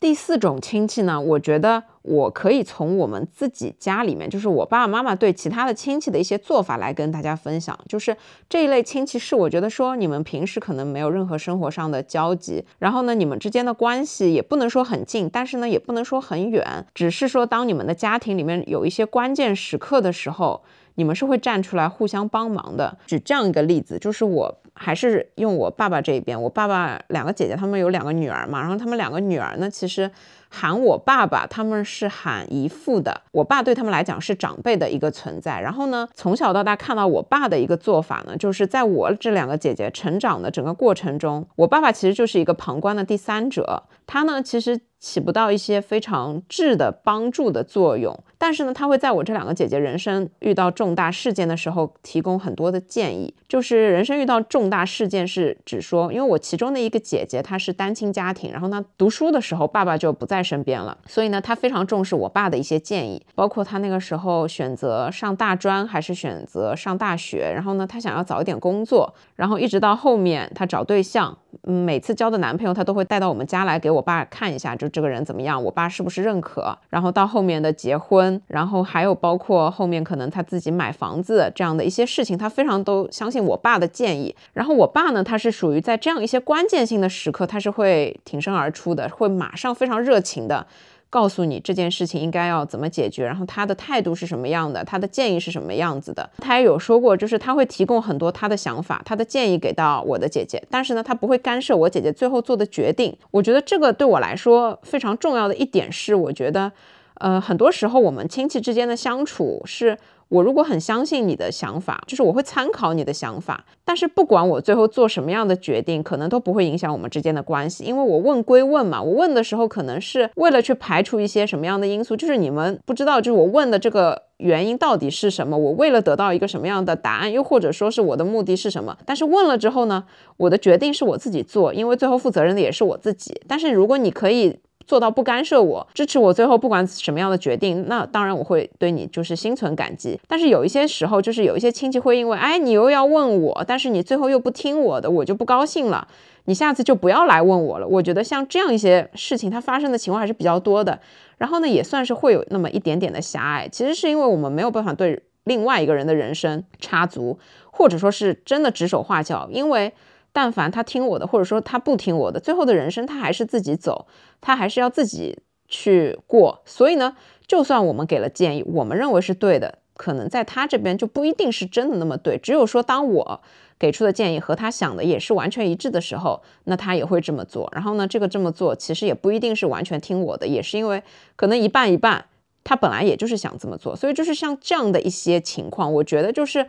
[0.00, 7.76] 第四种亲戚呢，我觉得我可以从我们自己家里面，就是我爸爸妈妈对其他的亲戚的一些做法来跟大家分享。
[7.88, 8.16] 就是
[8.48, 20.62] 这一类亲戚是我觉得说你们平时可能没有任何生活上的交集，然后呢，你们之间的关系也不能说很近，但是呢，也不能说很远，只是说当你们的家庭里面有一些关键时刻的时候。
[20.94, 22.98] 你们是会站出来互相帮忙的。
[23.06, 30.10] 举这样一个例子，就是我还是用我爸爸这一边，我爸爸两个姐姐，他们有两个女儿嘛，然后他们两个女儿呢，其实
[30.48, 33.20] 喊我爸爸，他们是喊姨父的。
[33.32, 35.60] 我爸对他们来讲是长辈的一个存在。
[35.60, 43.82] 然后呢，从小到大看到我爸的一个做法呢，就是在我这两个姐姐成长的整个过程中，我爸爸其实就是一个旁观的第三者。
[44.08, 44.80] 他呢，其实。
[45.00, 53.32] 起不到一些非常质的帮助的作用，但是呢，他会在我这两个姐姐人生遇到重大事件的时候提供很多的建议。
[53.46, 74.88] 就是人生遇到重大事件是指说，因为我其中的一个姐姐她是单亲家庭，然后呢读书的时候爸爸就不在身边了，所以呢她非常重视我爸的一些建议，包括她那个时候选择上大专还是选择上大学，然后呢她想要早一点工作，然后一直到后面她找对象，嗯每次交的男朋友他都会带到我们家来给我爸看一下，就。
[74.88, 75.62] 这个人怎么样？
[75.62, 76.76] 我爸是不是认可？
[76.88, 84.34] 然后到后面的结婚，然后还有包括后面可能他自己买房子这样的一些事情，他非常都相信我爸的建议。
[84.54, 90.66] 然后我爸呢，他是属于在这样一些关键性的时刻，他是会挺身而出的，会马上非常热情的。
[91.10, 96.28] 告诉你这件事情应该要怎么解决，然后他的态度是什么样的，他的建议是什么样子的。
[96.38, 103.16] 他也有说过，就是他会提供很多他的想法、他的建议给到我的姐姐，但是呢，他不会干涉我姐姐最后做的决定。
[103.30, 106.70] 我觉得这个对我来说非常重要的一点是，我觉得，
[107.14, 109.96] 呃，很多时候我们亲戚之间的相处是。
[110.28, 130.04] 我如果很相信你的想法，就是我会参考你的想法，但是不管我最后做什么样的决定，可能都不会影响我们之间的关系，因为我问归问嘛，我问的时候可能是为了去排除一些什么样的因素，就是你们不知道，就是我问的这个原因到底是什么，我为了得到一个什么样的答案，又或者说是我的目的是什么，但是问了之后呢，
[130.36, 134.58] 我的决定是我自己做，因为最后负责任的也是我自己，但是如果你可以。
[134.88, 140.18] 做到不干涉我，支持我最后不管什么样的决定，那当然我会对你就是心存感激。
[140.26, 146.08] 但是有一些时候，就是有一些亲戚会因为，哎，你又要问我，但是你最后又不听我的，我就不高兴了。
[146.46, 147.86] 你下次就不要来问我了。
[147.86, 150.98] 我觉得像这样一些事情，它发生的情况还是比较多的。
[151.36, 153.68] 然后呢，也算是会有那么一点点的狭隘。
[153.68, 157.38] 其实是因为我们没有办法对另外一个人的人生插足，
[157.70, 159.50] 或者说是真的指手画脚。
[159.52, 159.92] 因为
[160.32, 164.06] 但凡他听我的，或者说他不听我的，最后的人生他还是自己走，
[164.40, 166.62] 他还是要自己去过。
[166.64, 167.16] 所以呢，
[167.46, 172.38] 就算我们给了建议，我们认为是对的，可能在他这边就不一定是真的那么对。
[172.38, 173.40] 只有说当我。
[173.80, 177.70] 给出的建议和他想的也是完全一致的时候，那他也会这么做。
[177.72, 181.00] 然后呢，这个这么做其实也不一定是完全听我的，也是因为
[181.36, 182.24] 可能一半一半，
[182.64, 183.94] 他本来也就是想这么做。
[183.94, 186.66] 所以就是像这样的一些情况，我觉得就是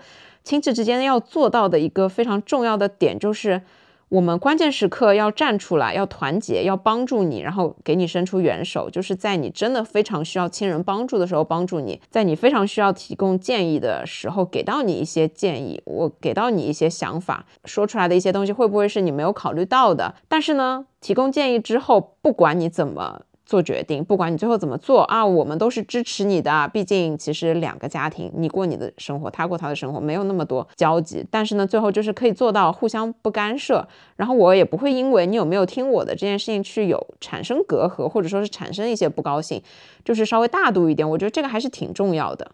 [0.50, 3.62] 亲戚之间要做到的一个非常重要的点就是。
[4.10, 20.16] 我们关键时刻要站出来，要团结，要帮助你，然后给你伸出援手，就是在你真的非常需要亲人帮助的时候帮助你，在你非常需要提供建议的时候给到你一些建议，我给到你一些想法，说出来的一些东西会不会是你没有考虑到的？
[20.28, 23.22] 但是呢，提供建议之后，不管你怎么。
[23.50, 26.70] 做决定，不管你最后怎么做啊，我们都是支持你的。
[26.72, 31.26] 毕竟，其实两个家庭，你过你的生活，他过他的生活，没有那么多交集。
[31.32, 33.88] 但是呢，最后就是可以做到互相不干涉，
[34.18, 39.60] 然后我也不会因为你有没有听我的这件事情去有产生隔阂，或者说是产生一些不高兴，
[40.06, 41.10] 就是稍微大度一点。
[41.10, 42.52] 我觉得这个还是挺重要的。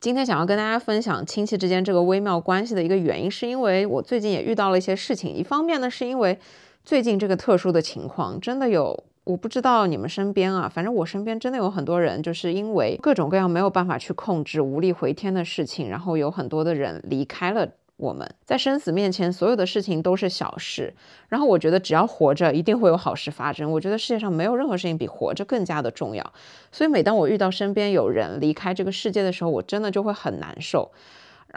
[0.00, 5.34] 今天想要跟大家分享亲戚之间这个微妙关系的一个原因，是因为我最近也遇到了一些事情。
[5.34, 6.38] 一方面呢，是因为。
[6.86, 17.66] 最近这个特殊的情况，真的有，我不知道你们身边啊，反正我身边真的有很多人，就是因为各种各样没有办法去控制、无力回天的事情，然后有很多的人离开了
[17.96, 18.32] 我们。
[18.44, 20.94] 在生死面前，所有的事情都是小事。
[21.28, 23.72] 然后我觉得，只要活着，一定会有好事发生。
[23.72, 26.32] 我觉得世界上没有任何事情比活着更加的重要。
[26.70, 30.92] 所以每当我遇到身边有人离开这个世界的时候，我真的就会很难受。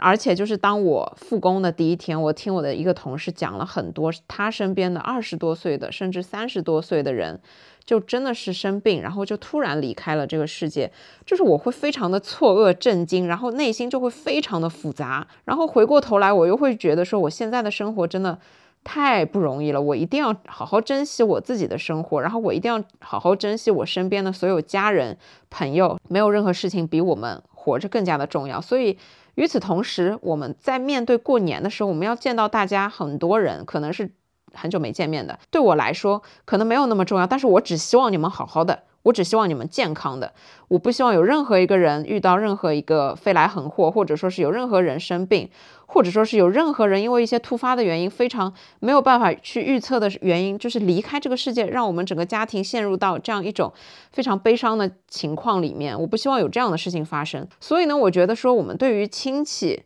[0.00, 7.40] 而且就是当我复工的第一天，我听我的一个同事讲了很多他身边的二十多岁的，甚至三十多岁的人，
[7.84, 10.90] 就真的是生病，然后就突然离开了这个世界。
[11.26, 15.26] 就是我会非常的错愕、震惊，然后内心就会非常的复杂。
[15.44, 18.38] 然后回过头来，我又会觉得说，我现在的生活真的
[18.82, 25.18] 太不容易了，我一定要好好珍惜我自己的生活，然后我一定要好好珍惜我身边的所有家人、
[25.50, 25.98] 朋友。
[26.08, 28.96] 没有任何事情比我们活着更加的重要，所以。
[29.34, 34.10] 与此同时，我们在面对过年的时候，我们要见到大家，很多人可能是
[34.52, 35.38] 很久没见面的。
[35.50, 38.84] 对我来说，可能没有那么重要，但是我只希望你们好好的。
[39.02, 40.32] 我只希望你们健康的，
[40.68, 45.48] 我不希望有任何一个人遇到任何一个飞来横祸，或者说是有任何人生病，
[45.86, 53.72] 或者说是有任何人因为一些突发的原因，非常没有办法去预测的原因，就是离开这个世界，让我们整个家庭陷入到这样一种
[54.12, 55.98] 非常悲伤的情况里面。
[55.98, 57.48] 我不希望有这样的事情发生。
[57.58, 59.82] 所以呢，我觉得说我们对于亲戚，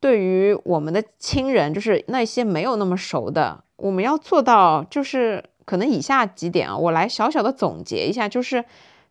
[0.00, 5.42] 对于我们的亲人，就是那些没有那么熟的，我们要做到就是。
[5.70, 8.64] 可能以下几点啊，我来小小的总结一下，就是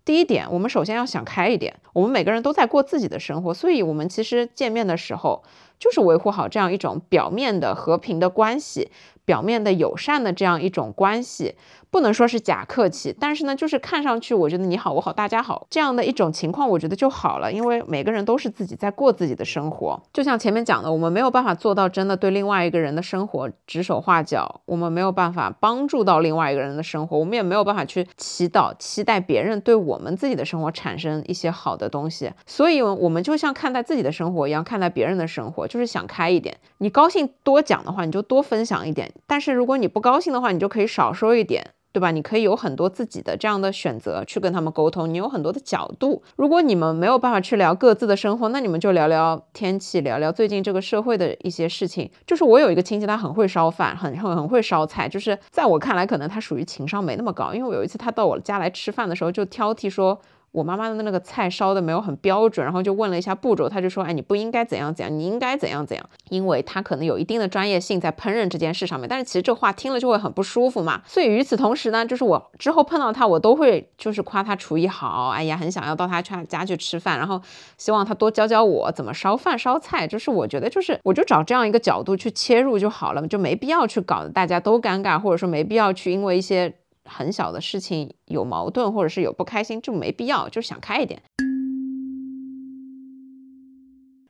[0.03, 5.41] 第一点，我们首先要想开一点，我们每个人都在过自己的生活，所以我们其实见面的时候，
[5.80, 8.91] 就是维护好这样一种表面的和平的关系。
[9.30, 11.54] 表面的友善的这样一种关系，
[11.92, 20.02] 不能说是假客气，但是呢，就是看上去我觉得你好我好大家好这样的一种情况，我觉得就好了，因为每个人都是自己在过自己的生活。
[20.12, 32.32] 就像前面讲的，我们没有办法做到真的对另外一个人的生活指手画脚，我们没有办法帮助到另外一个人的生活，我们也没有办法去祈祷期待别人对我们自己的生活产生一些好的东西。
[32.48, 36.58] 所以，我们就像看待自己的生活一样，看待别人的生活，就是想开一点。
[36.80, 39.12] 你高兴多讲的话，你就多分享一点。
[39.28, 42.12] 但是如果你不高兴的话，你就可以少说一点，对吧？
[42.12, 46.22] 你可以有很多自己的这样的选择去跟他们沟通，你有很多的角度。
[46.36, 52.10] 如果你们没有办法去聊各自的生活，那你们就聊聊天气，聊聊最近这个社会的一些事情。
[52.28, 55.08] 就是我有一个亲戚，他很会烧饭，很很很会烧菜。
[55.10, 57.54] 就是在我看来，可能他属于情商没那么高。
[57.54, 60.20] 因为我有一次他到我家来吃饭的时候，就挑剔说。
[60.52, 69.08] 我妈妈的那个菜烧的没有很标准，然后就问了一下步骤，他就说，哎，你不应该怎样怎样，你应该怎样怎样，因为他可能有一定的专业性在烹饪这件事上面。
[69.08, 71.02] 但是其实这话听了就会很不舒服嘛。
[71.06, 77.39] 所以与此同时呢，就是我之后碰到他，我都会就是夸他厨艺好，哎呀，很想要到他家去吃饭，然后
[77.78, 80.08] 希望他多教教我怎么烧饭烧菜。
[80.08, 86.74] 就是我觉得就是我就找这样一个角度去切入就好了，就没必要去搞得大家都尴尬，或者说没必要去因为一些。
[87.10, 91.22] 很小的事情有矛盾或者是有不开心，就没必要，就想开一点。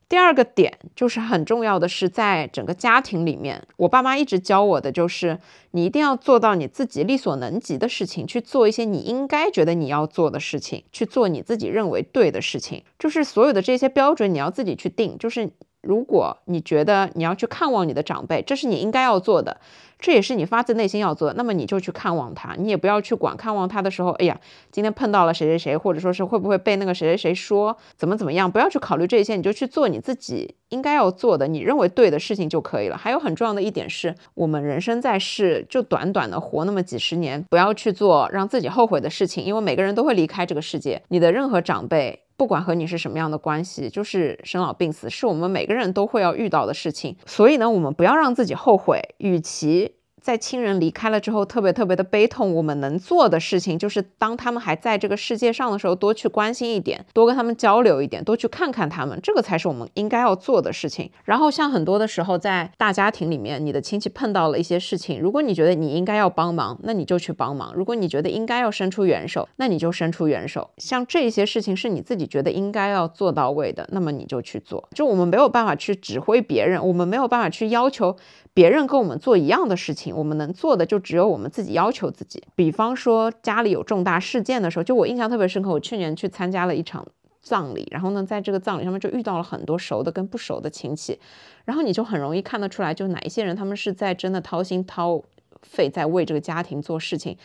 [0.08, 5.40] 第二个点就是很重要的是，在整个家庭里面，我爸妈一直教我的就是，
[5.72, 15.52] 你一定要做到你自己力所能及的事情，去做一些你应该觉得你要做的事情，去做你自己认为对的事情，就是所有的这些标准你要自己去定，就是。
[15.82, 19.62] 如果你觉得你要去看望你的长辈，这是你应该要做的，
[20.00, 24.40] 这也是你发自内心要做的，那么你就去看望他，你也不要去管看望他的时候，哎呀，
[24.72, 32.96] 今天碰到了谁谁谁，或者说是会不会被那个谁谁谁说怎么怎么样，不要去考虑这些，你就去做你自己应该要做的，你认为对的事情就可以了。
[32.96, 42.22] 还有很重要的一点是，我们人生在世就短短的活那么几十年，不要去做让自己后悔的事情，因为每个人都会离开这个世界，你的任何长辈。
[42.38, 47.18] 不管和你是什么样的关系，就是生老病死，是我们每个人都会要遇到的事情。
[47.26, 49.89] 所以呢，我们不要让自己后悔，与其。
[50.22, 52.54] 在亲人离开了之后，特别特别的悲痛。
[52.54, 61.10] 我们能做的事情，就是当他们还在这个世界上的时候，多去关心一点，多跟他们交流一点，多去看看他们，这个才是我们应该要做的事情。
[61.24, 70.70] 然后，像很多的时候，在大家庭里面，你的亲戚碰到了一些事情，如果你觉得你应该要帮忙，那你就去帮忙；如果你觉得应该要伸出援手，那你就伸出援手。
[70.78, 74.88] 像这些事情是你自己觉得应该要做到位的，那么你就去做。
[74.96, 78.16] 就我们没有办法去指挥别人，我们没有办法去要求。
[78.60, 82.44] 别人跟我们做一样的事情，我们能做的就只有我们自己要求自己。
[82.56, 85.70] 比方说家里有重大事件的时候，就我印象特别深刻。
[85.70, 87.08] 我去年去参加了一场
[87.42, 91.18] 葬礼，然后呢，在这个葬礼上面就遇到了很多熟的跟不熟的亲戚，
[91.64, 95.24] 然后你就很容易看得出来，就哪一些人他们是在真的掏心掏
[95.62, 97.38] 肺在为这个家庭做事情，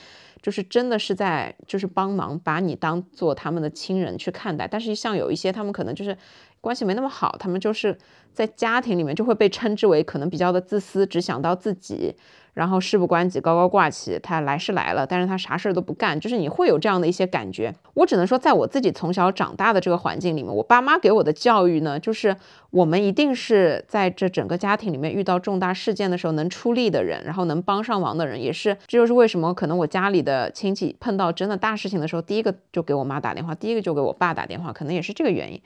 [0.42, 4.66] 就是真的是在就是帮忙把你当做他们的亲人去看待。
[4.66, 6.18] 但是像有一些他们可能就是
[6.64, 7.96] 关系没那么好，他们就是。
[8.34, 12.12] 在家庭里面就会被称之为可能比较的自私，只想到自己，
[12.52, 14.18] 然后事不关己，高高挂起。
[14.20, 17.72] 他来是来了，但是他啥事儿都不干，就是你会有这样的一些感觉。
[17.94, 22.36] 我只能说，在我自己从小长大的这个环境里面，我爸妈给我的教育呢，就是
[22.70, 35.62] 我们一定是在这整个家庭里面遇到重大事件的时候能出力的人，然后能帮上忙的人，也是这就是为什么可能我家里的亲戚碰到真的大事情的时候，第一个就给我妈打电话，第一个就给我爸打电话，可能也是这个原因。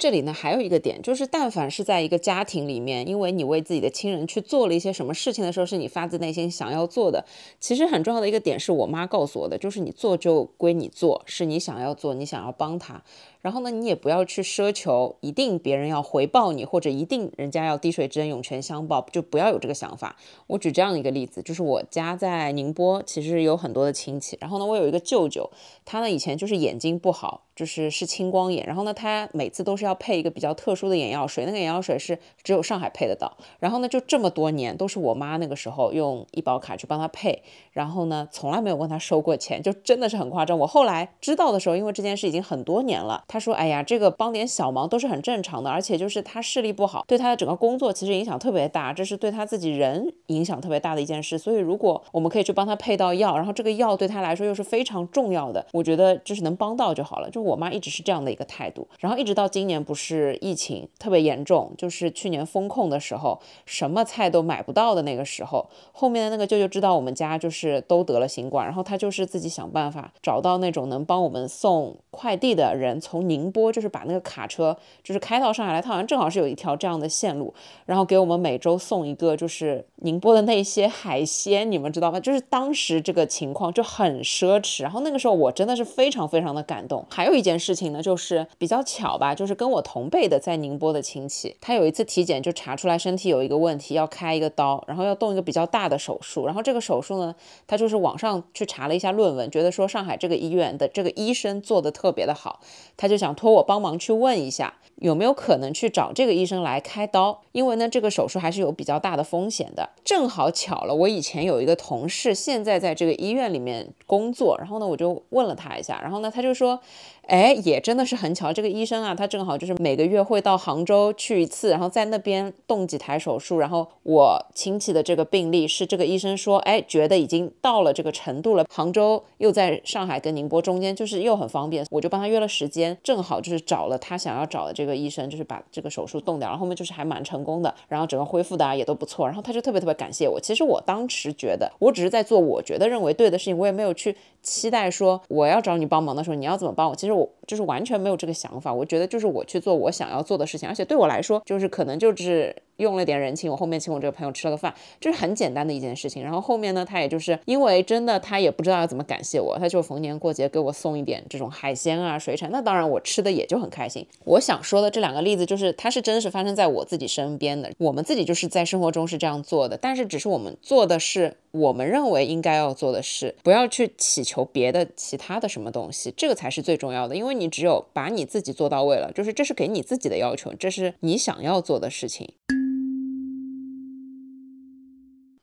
[0.00, 7.22] 这里呢，还有一个点，就是但凡是在一个家庭里面，因为你为自己的亲人去做了一些什么事情的时候，是你发自内心想要做的。
[7.60, 13.02] 其实很重要的一个点是我妈告诉我的，就是你做就归你做，是你想要做，你想要帮他。
[13.40, 20.16] 然后呢，你也不要去奢求一定别人要回报你，或者一定人家要滴水之恩涌泉相报，就不要有这个想法。
[20.46, 24.36] 我举这样一个例子，就是我家在宁波，其实有很多的亲戚。
[24.40, 25.50] 然后呢，我有一个舅舅，
[25.84, 28.66] 他呢以前就是眼睛不好，就是是青光眼。
[28.66, 33.38] 然后呢，他每次都是要配一个比较特殊的眼药水，那个眼药水是只有上海配得到。
[33.58, 40.58] 然后呢，就这么多年都是我妈那个时候用医保卡去帮他配，然后呢，从来没有问他收过钱，就真的是很夸张。
[40.58, 43.24] 我后来知道的时候，因为这件事已经很多年了。
[43.30, 51.38] 他说：“哎呀，这个帮点小忙都是很正常的，而且就是他视力不好，对他的整个工作其实影响特别大，这是对他自己人影响特别大的一件事。
[51.38, 57.30] 所以如果我们可以去帮他配到药，然后这个药对他来说又是非常重要的，我觉得就是能帮到就好了。
[57.30, 73.70] 就我妈一直是这样的一个态度，然后一直到今年不是疫情特别严重，就是去年封控的时候，什么菜都买不到的那个时候，后面的那个舅舅知道我们家就是都得了新冠，然后他就是自己想办法找到那种能帮我们送快递的人，从宁波。
[73.70, 77.54] 就是把那个卡车就是开到上海来，他好像正好是有一条这样的线路，
[77.86, 82.18] 然后给我们每周送一个就是宁波的那些海鲜，你们知道吗？
[82.18, 87.04] 就是当时这个情况就很奢侈，然后那个时候我真的是非常非常的感动。
[87.10, 97.34] 还有一件事情呢，就是比较巧吧，就是跟我同辈的在宁波的亲戚，他有一次体检就查出来身体有一个问题，要开一个刀，然后要动一个比较大的手术，然后这个手术呢，
[97.66, 102.60] 他就是网上去查了一下论文，觉得说上海这个医院的这个医生做的特别的好，
[102.96, 103.52] 他就想托。
[103.52, 107.42] 我帮忙去问一下，有没有可能去找这个医生来开刀？
[107.52, 109.90] 因为呢，这个手术还是有比较大的风险的。
[110.04, 116.80] 正好巧了，我以前有一个同事，现在在这个医院里面工作，然后呢，我就问了他一下，然后呢，他就说。
[117.26, 123.58] 哎，也真的是很巧，这个医生啊，他正好就是每个月会到杭州去一次，然后在那边动几台手术。
[123.58, 128.66] 然后我亲戚的这个病例是这个医生说，哎，觉得已经到了这个程度了。
[128.68, 136.48] 杭州又在上海跟宁波中间，就是又很方便，我就帮他约了时间，正好就是找了他想要找的这个医生，就是把这个手术动掉。
[136.48, 139.26] 然后后面就是还蛮成功的，然后整个恢复的啊也都不错。
[139.26, 140.40] 然后他就特别特别感谢我。
[140.40, 146.94] 其实我当时觉得，我只是在做我觉得认为对的事情，我也没有去期待说我要找你帮忙的时候你要怎么帮我。
[146.94, 147.28] 其实我。
[147.46, 156.22] 就是完全没有这个想法，我觉得就是我去做我想要做的事情，而且对我来说，就是可能就是用了点人情，我后面请我这个朋友吃了个饭，这是很简单的一件事情。
[156.22, 164.06] 然后后面呢，他也就是因为真的他也不知道要怎么感谢我，他就逢年过节给我送一点这种海鲜啊、水产，那当然我吃的也就很开心。
[164.24, 182.32] 我想说的这两个例子，就是它是真实发生在我自己身边的，我们自己就是在生活中是这样做的，但是只是我们做的是我们认为应该要做的事，不要去祈求别的其他的什么东西，这个才是最重要的，因为你只有把你自己做到位了，就是这是给你自己的要求，这是你想要做的事情。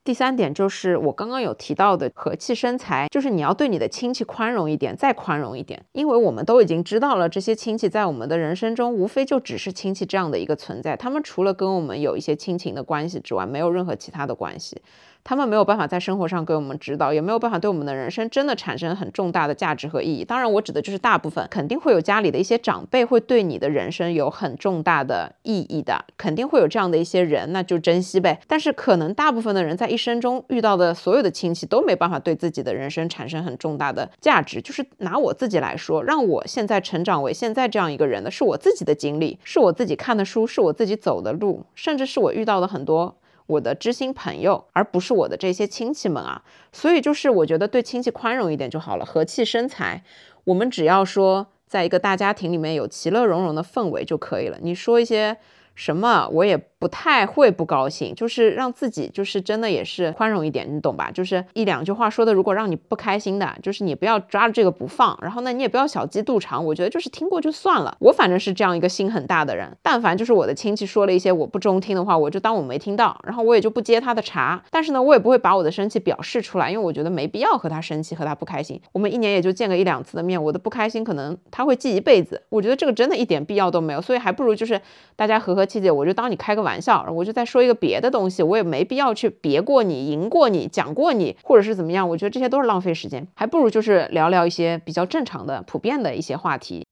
[0.07, 14.81] 第三点就是我刚刚有提到的和气生财，就是你要对你的亲戚宽容一点，再宽容一点，因为我们都已经知道了，这些亲戚在我们的人生中，无非就只是亲戚这样的一个存在，他们除了跟我们有一些亲情的关系之外，没有任何其他的关系。
[15.28, 20.23] 他们没有办法在生活上给我们指导，也没有办法对我们的人生真的产生很重大的价值和意义。
[20.23, 28.39] 当然，我指的就是大部分，肯定会有家里的一些长辈会对你的人生有很重大的意义的，肯定会有这样的一些人，那就珍惜呗。
[28.47, 34.61] 但是，可能大部分的人在一生中遇到的所有的亲戚都没办法对自己的人生产生很重大的价值。
[34.61, 43.13] 就是拿我自己来说，让我现在成长为现在这样一个人的是我自己的经历，是我自己看的书，是我自己走的路，甚至是我遇到的很多。
[43.47, 50.03] 我的知心朋友，而不是我的这些亲戚们啊，所以就是我觉得对亲戚宽容一点就好了，和气生财。
[50.43, 54.57] 我们只要说，在一个大家庭里面有其乐融融的氛围就可以了。
[54.61, 55.37] 你说一些
[55.73, 56.69] 什么，我也。
[56.80, 61.09] 不太会不高兴，就是让自己就是真的也是宽容一点，你懂吧？
[61.11, 66.63] 就是一两句话说的，如果让你不开心的，就是你不要抓着这个不放，然后呢，你也不要小鸡肚肠。
[66.63, 67.95] 我觉得就是听过就算了。
[67.99, 74.63] 我反正是这样一个心很大的人，但凡就是我的亲戚说了一些我不中听的话，我就当我没听到，然后我也就不接他的茬。
[74.69, 78.80] 但是呢，我也不会把我的生气表示出来，因为我觉得没必要和他生气，和他不开心。
[78.91, 82.39] 我们一年也就见个一两次的面，我的不开心可能他会记一辈子。
[82.49, 84.80] 我觉得这个真的一点必要都没有，所以还不如就是
[85.15, 87.47] 大家和和气气，我就当你开个玩笑，我就再。
[87.47, 92.09] 说一个别的东西，我也没必要去别过你、赢过你、讲过你，或者是怎么样？
[92.09, 96.86] 我觉得这些都是浪费时间，还不如就是聊聊一些比较正常的、普遍的一些话题。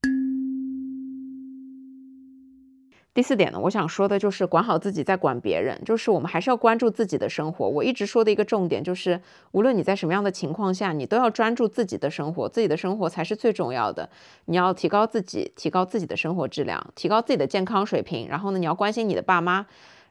[3.15, 5.81] 第四点呢，我想说的就是管好自己，再管别人。
[5.85, 7.65] 就是我们还是要关注自己的生活。
[7.69, 14.09] 我一直说的一个重点就是，无论你在什么样的情况下，你都要专注自己的生活，自己的生活才是最重要的。
[14.47, 18.27] 你要提高自己，提高自己的生活质量，提高自己的健康水平。
[18.27, 19.65] 然后呢，你要关心你的爸妈。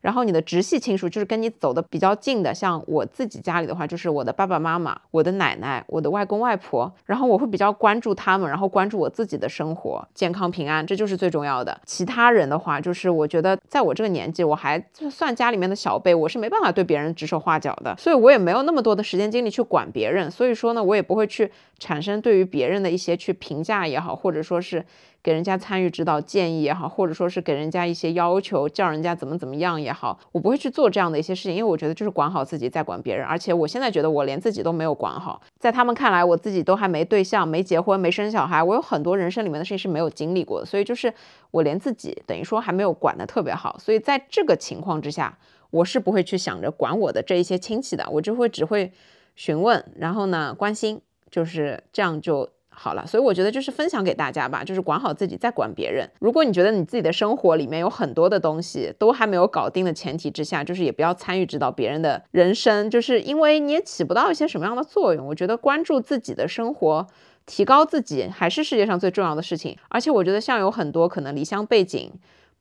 [0.04, 6.92] 然后你的直系亲属就是跟你走的比较近的，像我自己家里的话，就是我的爸爸妈妈、我的奶奶、我的外公外婆。
[7.06, 11.80] 然后我会比较关注他们，然后关注我自己的生活健康平安，这就是最重要的。
[11.86, 14.78] 其他人的话，就是我觉得在我这个年纪，我还
[15.10, 20.30] 算家里面的小辈，我是没办法对别人指手画脚的，所以我也没有那么多的时间精力去管别人。
[20.30, 24.84] 所以说呢，我也不会去产生对于别人的一些去评价也好，或者说是。
[25.24, 33.24] 给人家参与指导建议也好，或者说是给人家一些要求，叫人家怎么怎么样也，好我不会去做这样的一些事情，因为我觉得就是管好自己，再管别人。
[33.24, 41.14] 而且我现在觉得我连自己都没有管好，在他们看来，我自己都还没对象、没结婚、没生小孩，我有很多人生里面的事情是没有经历过的，所以就是
[41.52, 43.78] 我连自己等于说还没有管得特别好。
[43.78, 45.38] 所以在这个情况之下，
[45.70, 48.92] 我是不会去想着管我的这一些亲戚的，我就会只会
[49.36, 52.50] 询问，然后呢关心，就是这样就。
[52.76, 56.08] 好了，所以我觉得就是分享给大家吧，就是管好自己，再管别人。
[56.18, 65.26] 如果你觉得你自己的生活里面有很多的东西都还没有搞定的前提之下，就是也不要参与指导别人的人生，就是因为你也起不到一些什么样的作用。
[65.26, 67.06] 我觉得关注自己的生活，
[67.46, 69.78] 提高自己，还是世界上最重要的事情。
[69.88, 72.12] 而且我觉得像有很多可能离乡背景。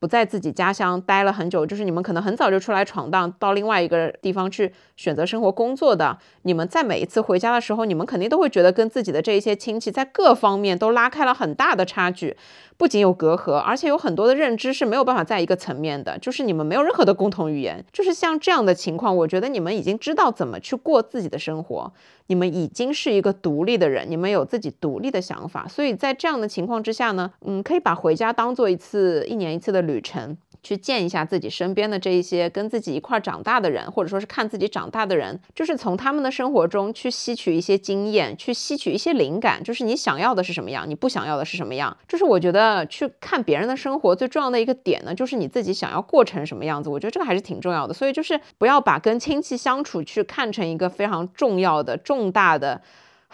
[0.03, 6.17] 不在自己家乡待了很久，就是你们可能很早就出来闯荡，到另外一个地方去选择生活工作的。
[6.41, 12.35] 你们在每一次回家的时候，你们肯定都会觉得跟自己的这一些亲戚在各方面都拉开了很大的差距。
[12.77, 17.83] 不仅有隔阂，而且有很多的认知是没有办法在一个层面的，就是你们没有任何的共同语言。
[17.91, 21.93] 就是像这样的情况，我觉得你们已经知道怎么去过自己的生活，
[22.27, 25.67] 你们已经是一个独立的人，你们有自己独立的想法。
[25.67, 30.37] 所以在这样的情况之下呢，嗯，可以把回家当做一次一年一次的旅程。
[30.65, 39.61] 去见一下自己身边的这一些跟自己一块长大的人，或者说是看自己长大的人，就是从他们的生活中去吸取一些经验，去吸取一些灵感。
[39.61, 41.97] 就是你想要的是什么样，你不想要的是什么样。
[42.07, 46.89] 就是我觉得呃去看别人的生活最重要的一个点呢，就是你自己想要过成什么样子。
[46.89, 47.93] 我觉得这个还是挺重要的。
[47.93, 52.81] 所以就是不要把跟亲戚相处去看成一个非常重要的、重大的。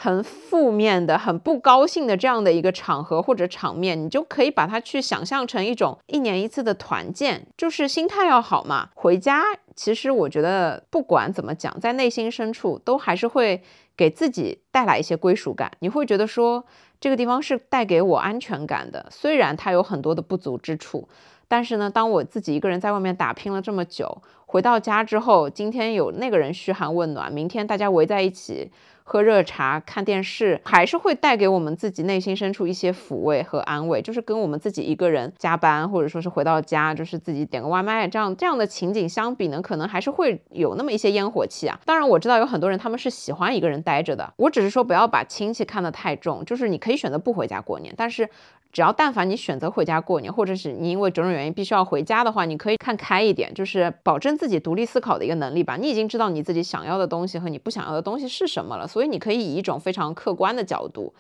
[0.02, 8.92] 很负面的、很不高兴的这样的一个场合或者场面，你就可以把它去想象成一种一年一次的团建，就是心态要好嘛。
[8.96, 9.44] 回家
[9.76, 13.62] 其实我觉得不管怎么讲，在内心深处都还是会
[13.98, 15.70] 给自己带来一些归属感。
[15.80, 16.64] 你会觉得说
[17.00, 21.08] 这个地方是带给我安全感的，虽然它有很多的不足之处，
[21.50, 28.72] 但是呢，当我自己一个人在外面打拼了这么久，回到家之后，今天有那个人嘘寒问暖，明天大家围在一起。
[29.12, 34.04] 喝热茶、看电视，还是会带给我们自己内心深处一些抚慰和安慰。
[34.04, 41.80] 就是跟我们自己一个人加班，或者说是回到家，就是自己点个外卖这样这样的情景相比呢，可能还是会有那么一些烟火气啊。
[41.86, 44.32] 当然，我知道有很多人他们是喜欢一个人待着的。
[44.38, 48.30] 我只是说不要把亲戚看得太重，就是你可以选择不回家过年，但是。
[48.72, 55.76] 只要但凡你选择回家过年，或者是你因为种种原因必须要回家的话，你可以看开一点，就是保证自己独立思考的一个能力吧。
[55.76, 61.14] 你已经知道你自己想要的东西和你不想要的东西是什么了，所以你可以以一种非常客观的角度、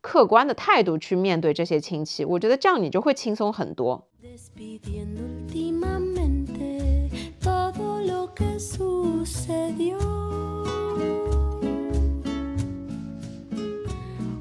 [0.00, 2.24] 客观的态度去面对这些亲戚。
[2.24, 4.06] 我觉得这样你就会轻松很多。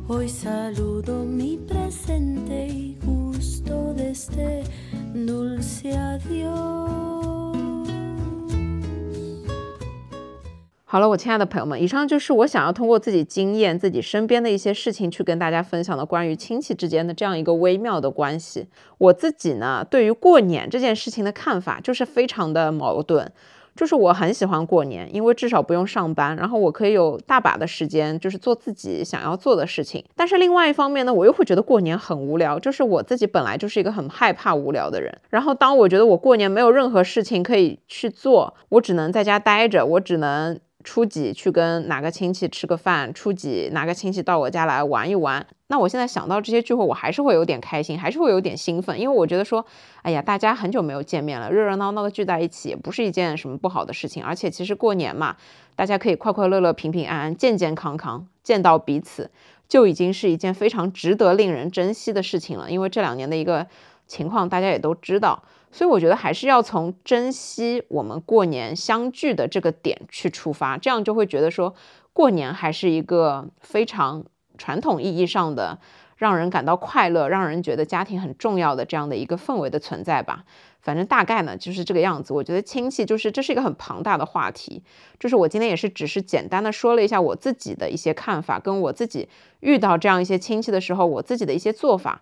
[0.08, 4.64] Hoy saludo mi presente y gusto de este
[5.16, 6.86] dulce adiós。
[10.84, 18.68] 好了，我亲爱的朋友们，以上就是我想要通过自己经验、自己身边的一些事情去跟大家分享的关于亲戚之间的这样一个微妙的关系。
[19.00, 23.32] 我自己呢，对于过年这件事情的看法就是非常的矛盾。
[23.76, 30.04] 就是我很喜欢过年，因为至少不用上班，然后我可以有大把的时间，就是做自己想要做的事情。
[30.16, 32.58] 但是另外一方面呢，我又会觉得过年很无聊。
[32.58, 40.60] 就是我自己本来就是一个很害怕无聊的人，然后当我觉得我过年没有任何事情可以去做，我只能在家待着，我只能。
[40.86, 43.12] 初几去跟哪个亲戚吃个饭？
[43.12, 45.46] 初几哪个亲戚到我家来玩一玩？
[45.68, 49.66] 那我现在想到这些聚会，我还是会有点开心，还是会有点兴奋，因为我觉得说，
[50.04, 54.24] 哎呀，大家很久没有见面了，热热闹闹的聚在一起，也不是一件什么不好的事情。
[54.24, 55.36] 而且其实过年嘛，
[55.76, 59.32] 大家可以快快乐乐、平平安安、健健康康见到彼此，
[59.68, 62.70] 就已经是一件非常值得令人珍惜的事情了。
[62.70, 63.66] 因为这两年的一个
[64.06, 65.44] 情况，大家也都知道。
[65.76, 71.76] 所以我觉得还是要从珍惜我们过年相聚的这个点去出发，这样就会觉得说
[72.14, 74.24] 过年还是一个非常
[74.58, 75.78] 传统意义上的
[76.16, 80.46] 让人感到快乐、让人觉得家庭很重要的这样的一个氛围的存在吧。
[80.80, 82.32] 反正大概呢就是这个样子。
[82.32, 84.82] 我觉得亲戚就是这是一个很庞大的话题，
[85.20, 89.28] 就是我今天也是只是简单的说了一下我自己的一些看法，跟我自己
[89.60, 92.22] 遇到这样一些亲戚的时候我自己的一些做法。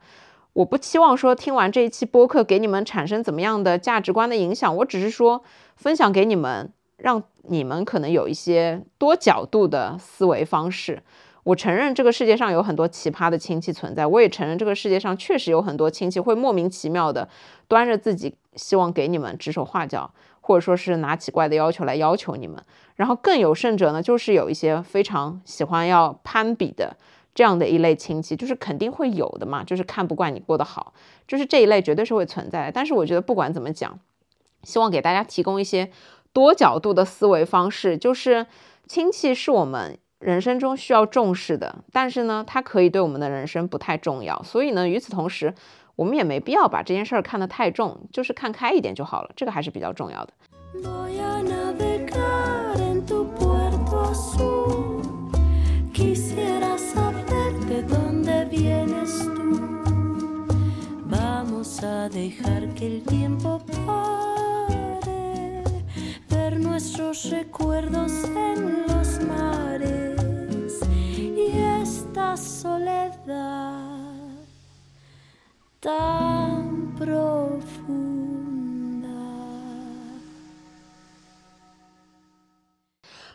[0.53, 5.43] 我不期望说听完这一期播客给你们产生怎么样的价值观的影响，我只是说
[5.75, 11.01] 分享给你们，让你们可能有一些多角度的思维方式。
[11.43, 17.27] 我承认这个世界上有很多奇葩的亲戚存在，我也承认这个世界上确实有很多亲戚会莫名其妙的
[17.67, 22.63] 端着自己希望给你们指手画脚，或者说是拿奇怪的要求来要求你们。
[22.95, 26.95] 然后更有甚者呢，就是有一些非常喜欢要攀比的。
[27.35, 30.93] 这样的一类亲戚就是肯定会有的嘛，就是看不惯你过得好，
[31.27, 32.71] 就是这一类绝对是会存在的。
[32.71, 33.99] 但是我觉得不管怎么讲，
[34.63, 35.89] 希望给大家提供一些
[36.31, 38.45] 多角度的思维方式，就是
[38.87, 44.41] 亲戚是我们人生中需要重视的，但是呢，它可以对我们的人生不太重要。
[44.43, 45.53] 所以呢，与此同时，
[45.95, 50.33] 我们也没必要把这件事儿看得太重，就是看开一点就好了，这个还是比较重要的。
[62.23, 65.61] Dejar que el tiempo pare,
[66.29, 70.79] ver nuestros recuerdos en los mares
[71.11, 71.51] y
[71.81, 73.25] esta soledad
[75.81, 78.13] tan profunda.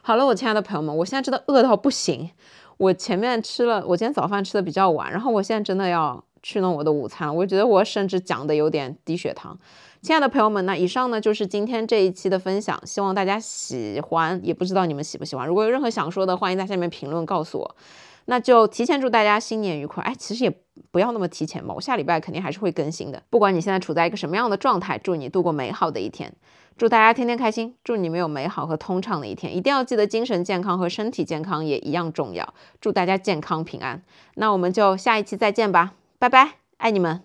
[0.01, 2.31] 好了，我亲爱的朋友们，我现在真的饿到不行。
[2.79, 9.59] 我前面吃了，我今天早饭吃的比较晚，然后我现在真的要去弄我的午餐，我觉得我甚至讲的有点低血糖。
[10.01, 15.47] 亲爱的朋友们，那以上呢就是今天这一期的分享，希望大家喜欢，也不知道你们喜不喜欢。
[15.47, 17.77] 如果有任何想说的，欢迎在下面评论告诉我。
[18.25, 20.03] 那就提前祝大家新年愉快。
[20.05, 20.59] 哎，其实也
[20.91, 23.23] 不要那么提前嘛，我下礼拜肯定还是会更新的。
[23.29, 26.33] 不管你现在处在一个什么样的状态，祝你度过美好的一天，
[26.79, 29.55] 祝大家天天开心，祝你们有美好和通畅的一天。
[29.55, 32.55] 一定要记得精神健康和身体健康也一样重要。
[32.81, 34.03] 祝大家健康平安。
[34.37, 35.93] 那我们就下一期再见吧。
[36.21, 37.23] 拜拜，爱你们。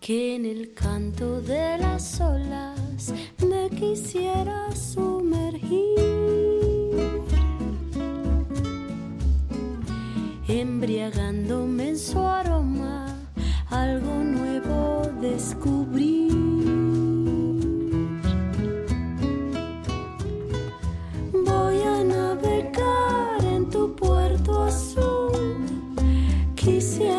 [0.00, 6.00] Que en el canto de las olas me quisiera sumergir,
[10.48, 13.06] embriagándome en su aroma,
[13.70, 16.32] algo nuevo descubrir.
[21.32, 25.94] Voy a navegar en tu puerto azul,
[26.56, 27.11] quisiera.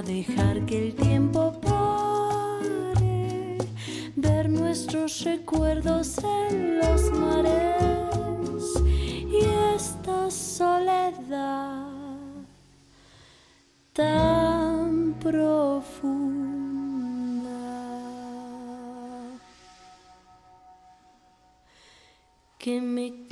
[0.00, 3.58] Dejar que el tiempo pare,
[4.16, 8.64] ver nuestros recuerdos en los mares
[9.28, 11.88] y esta soledad
[13.92, 16.22] tan profunda.
[22.56, 23.26] Que me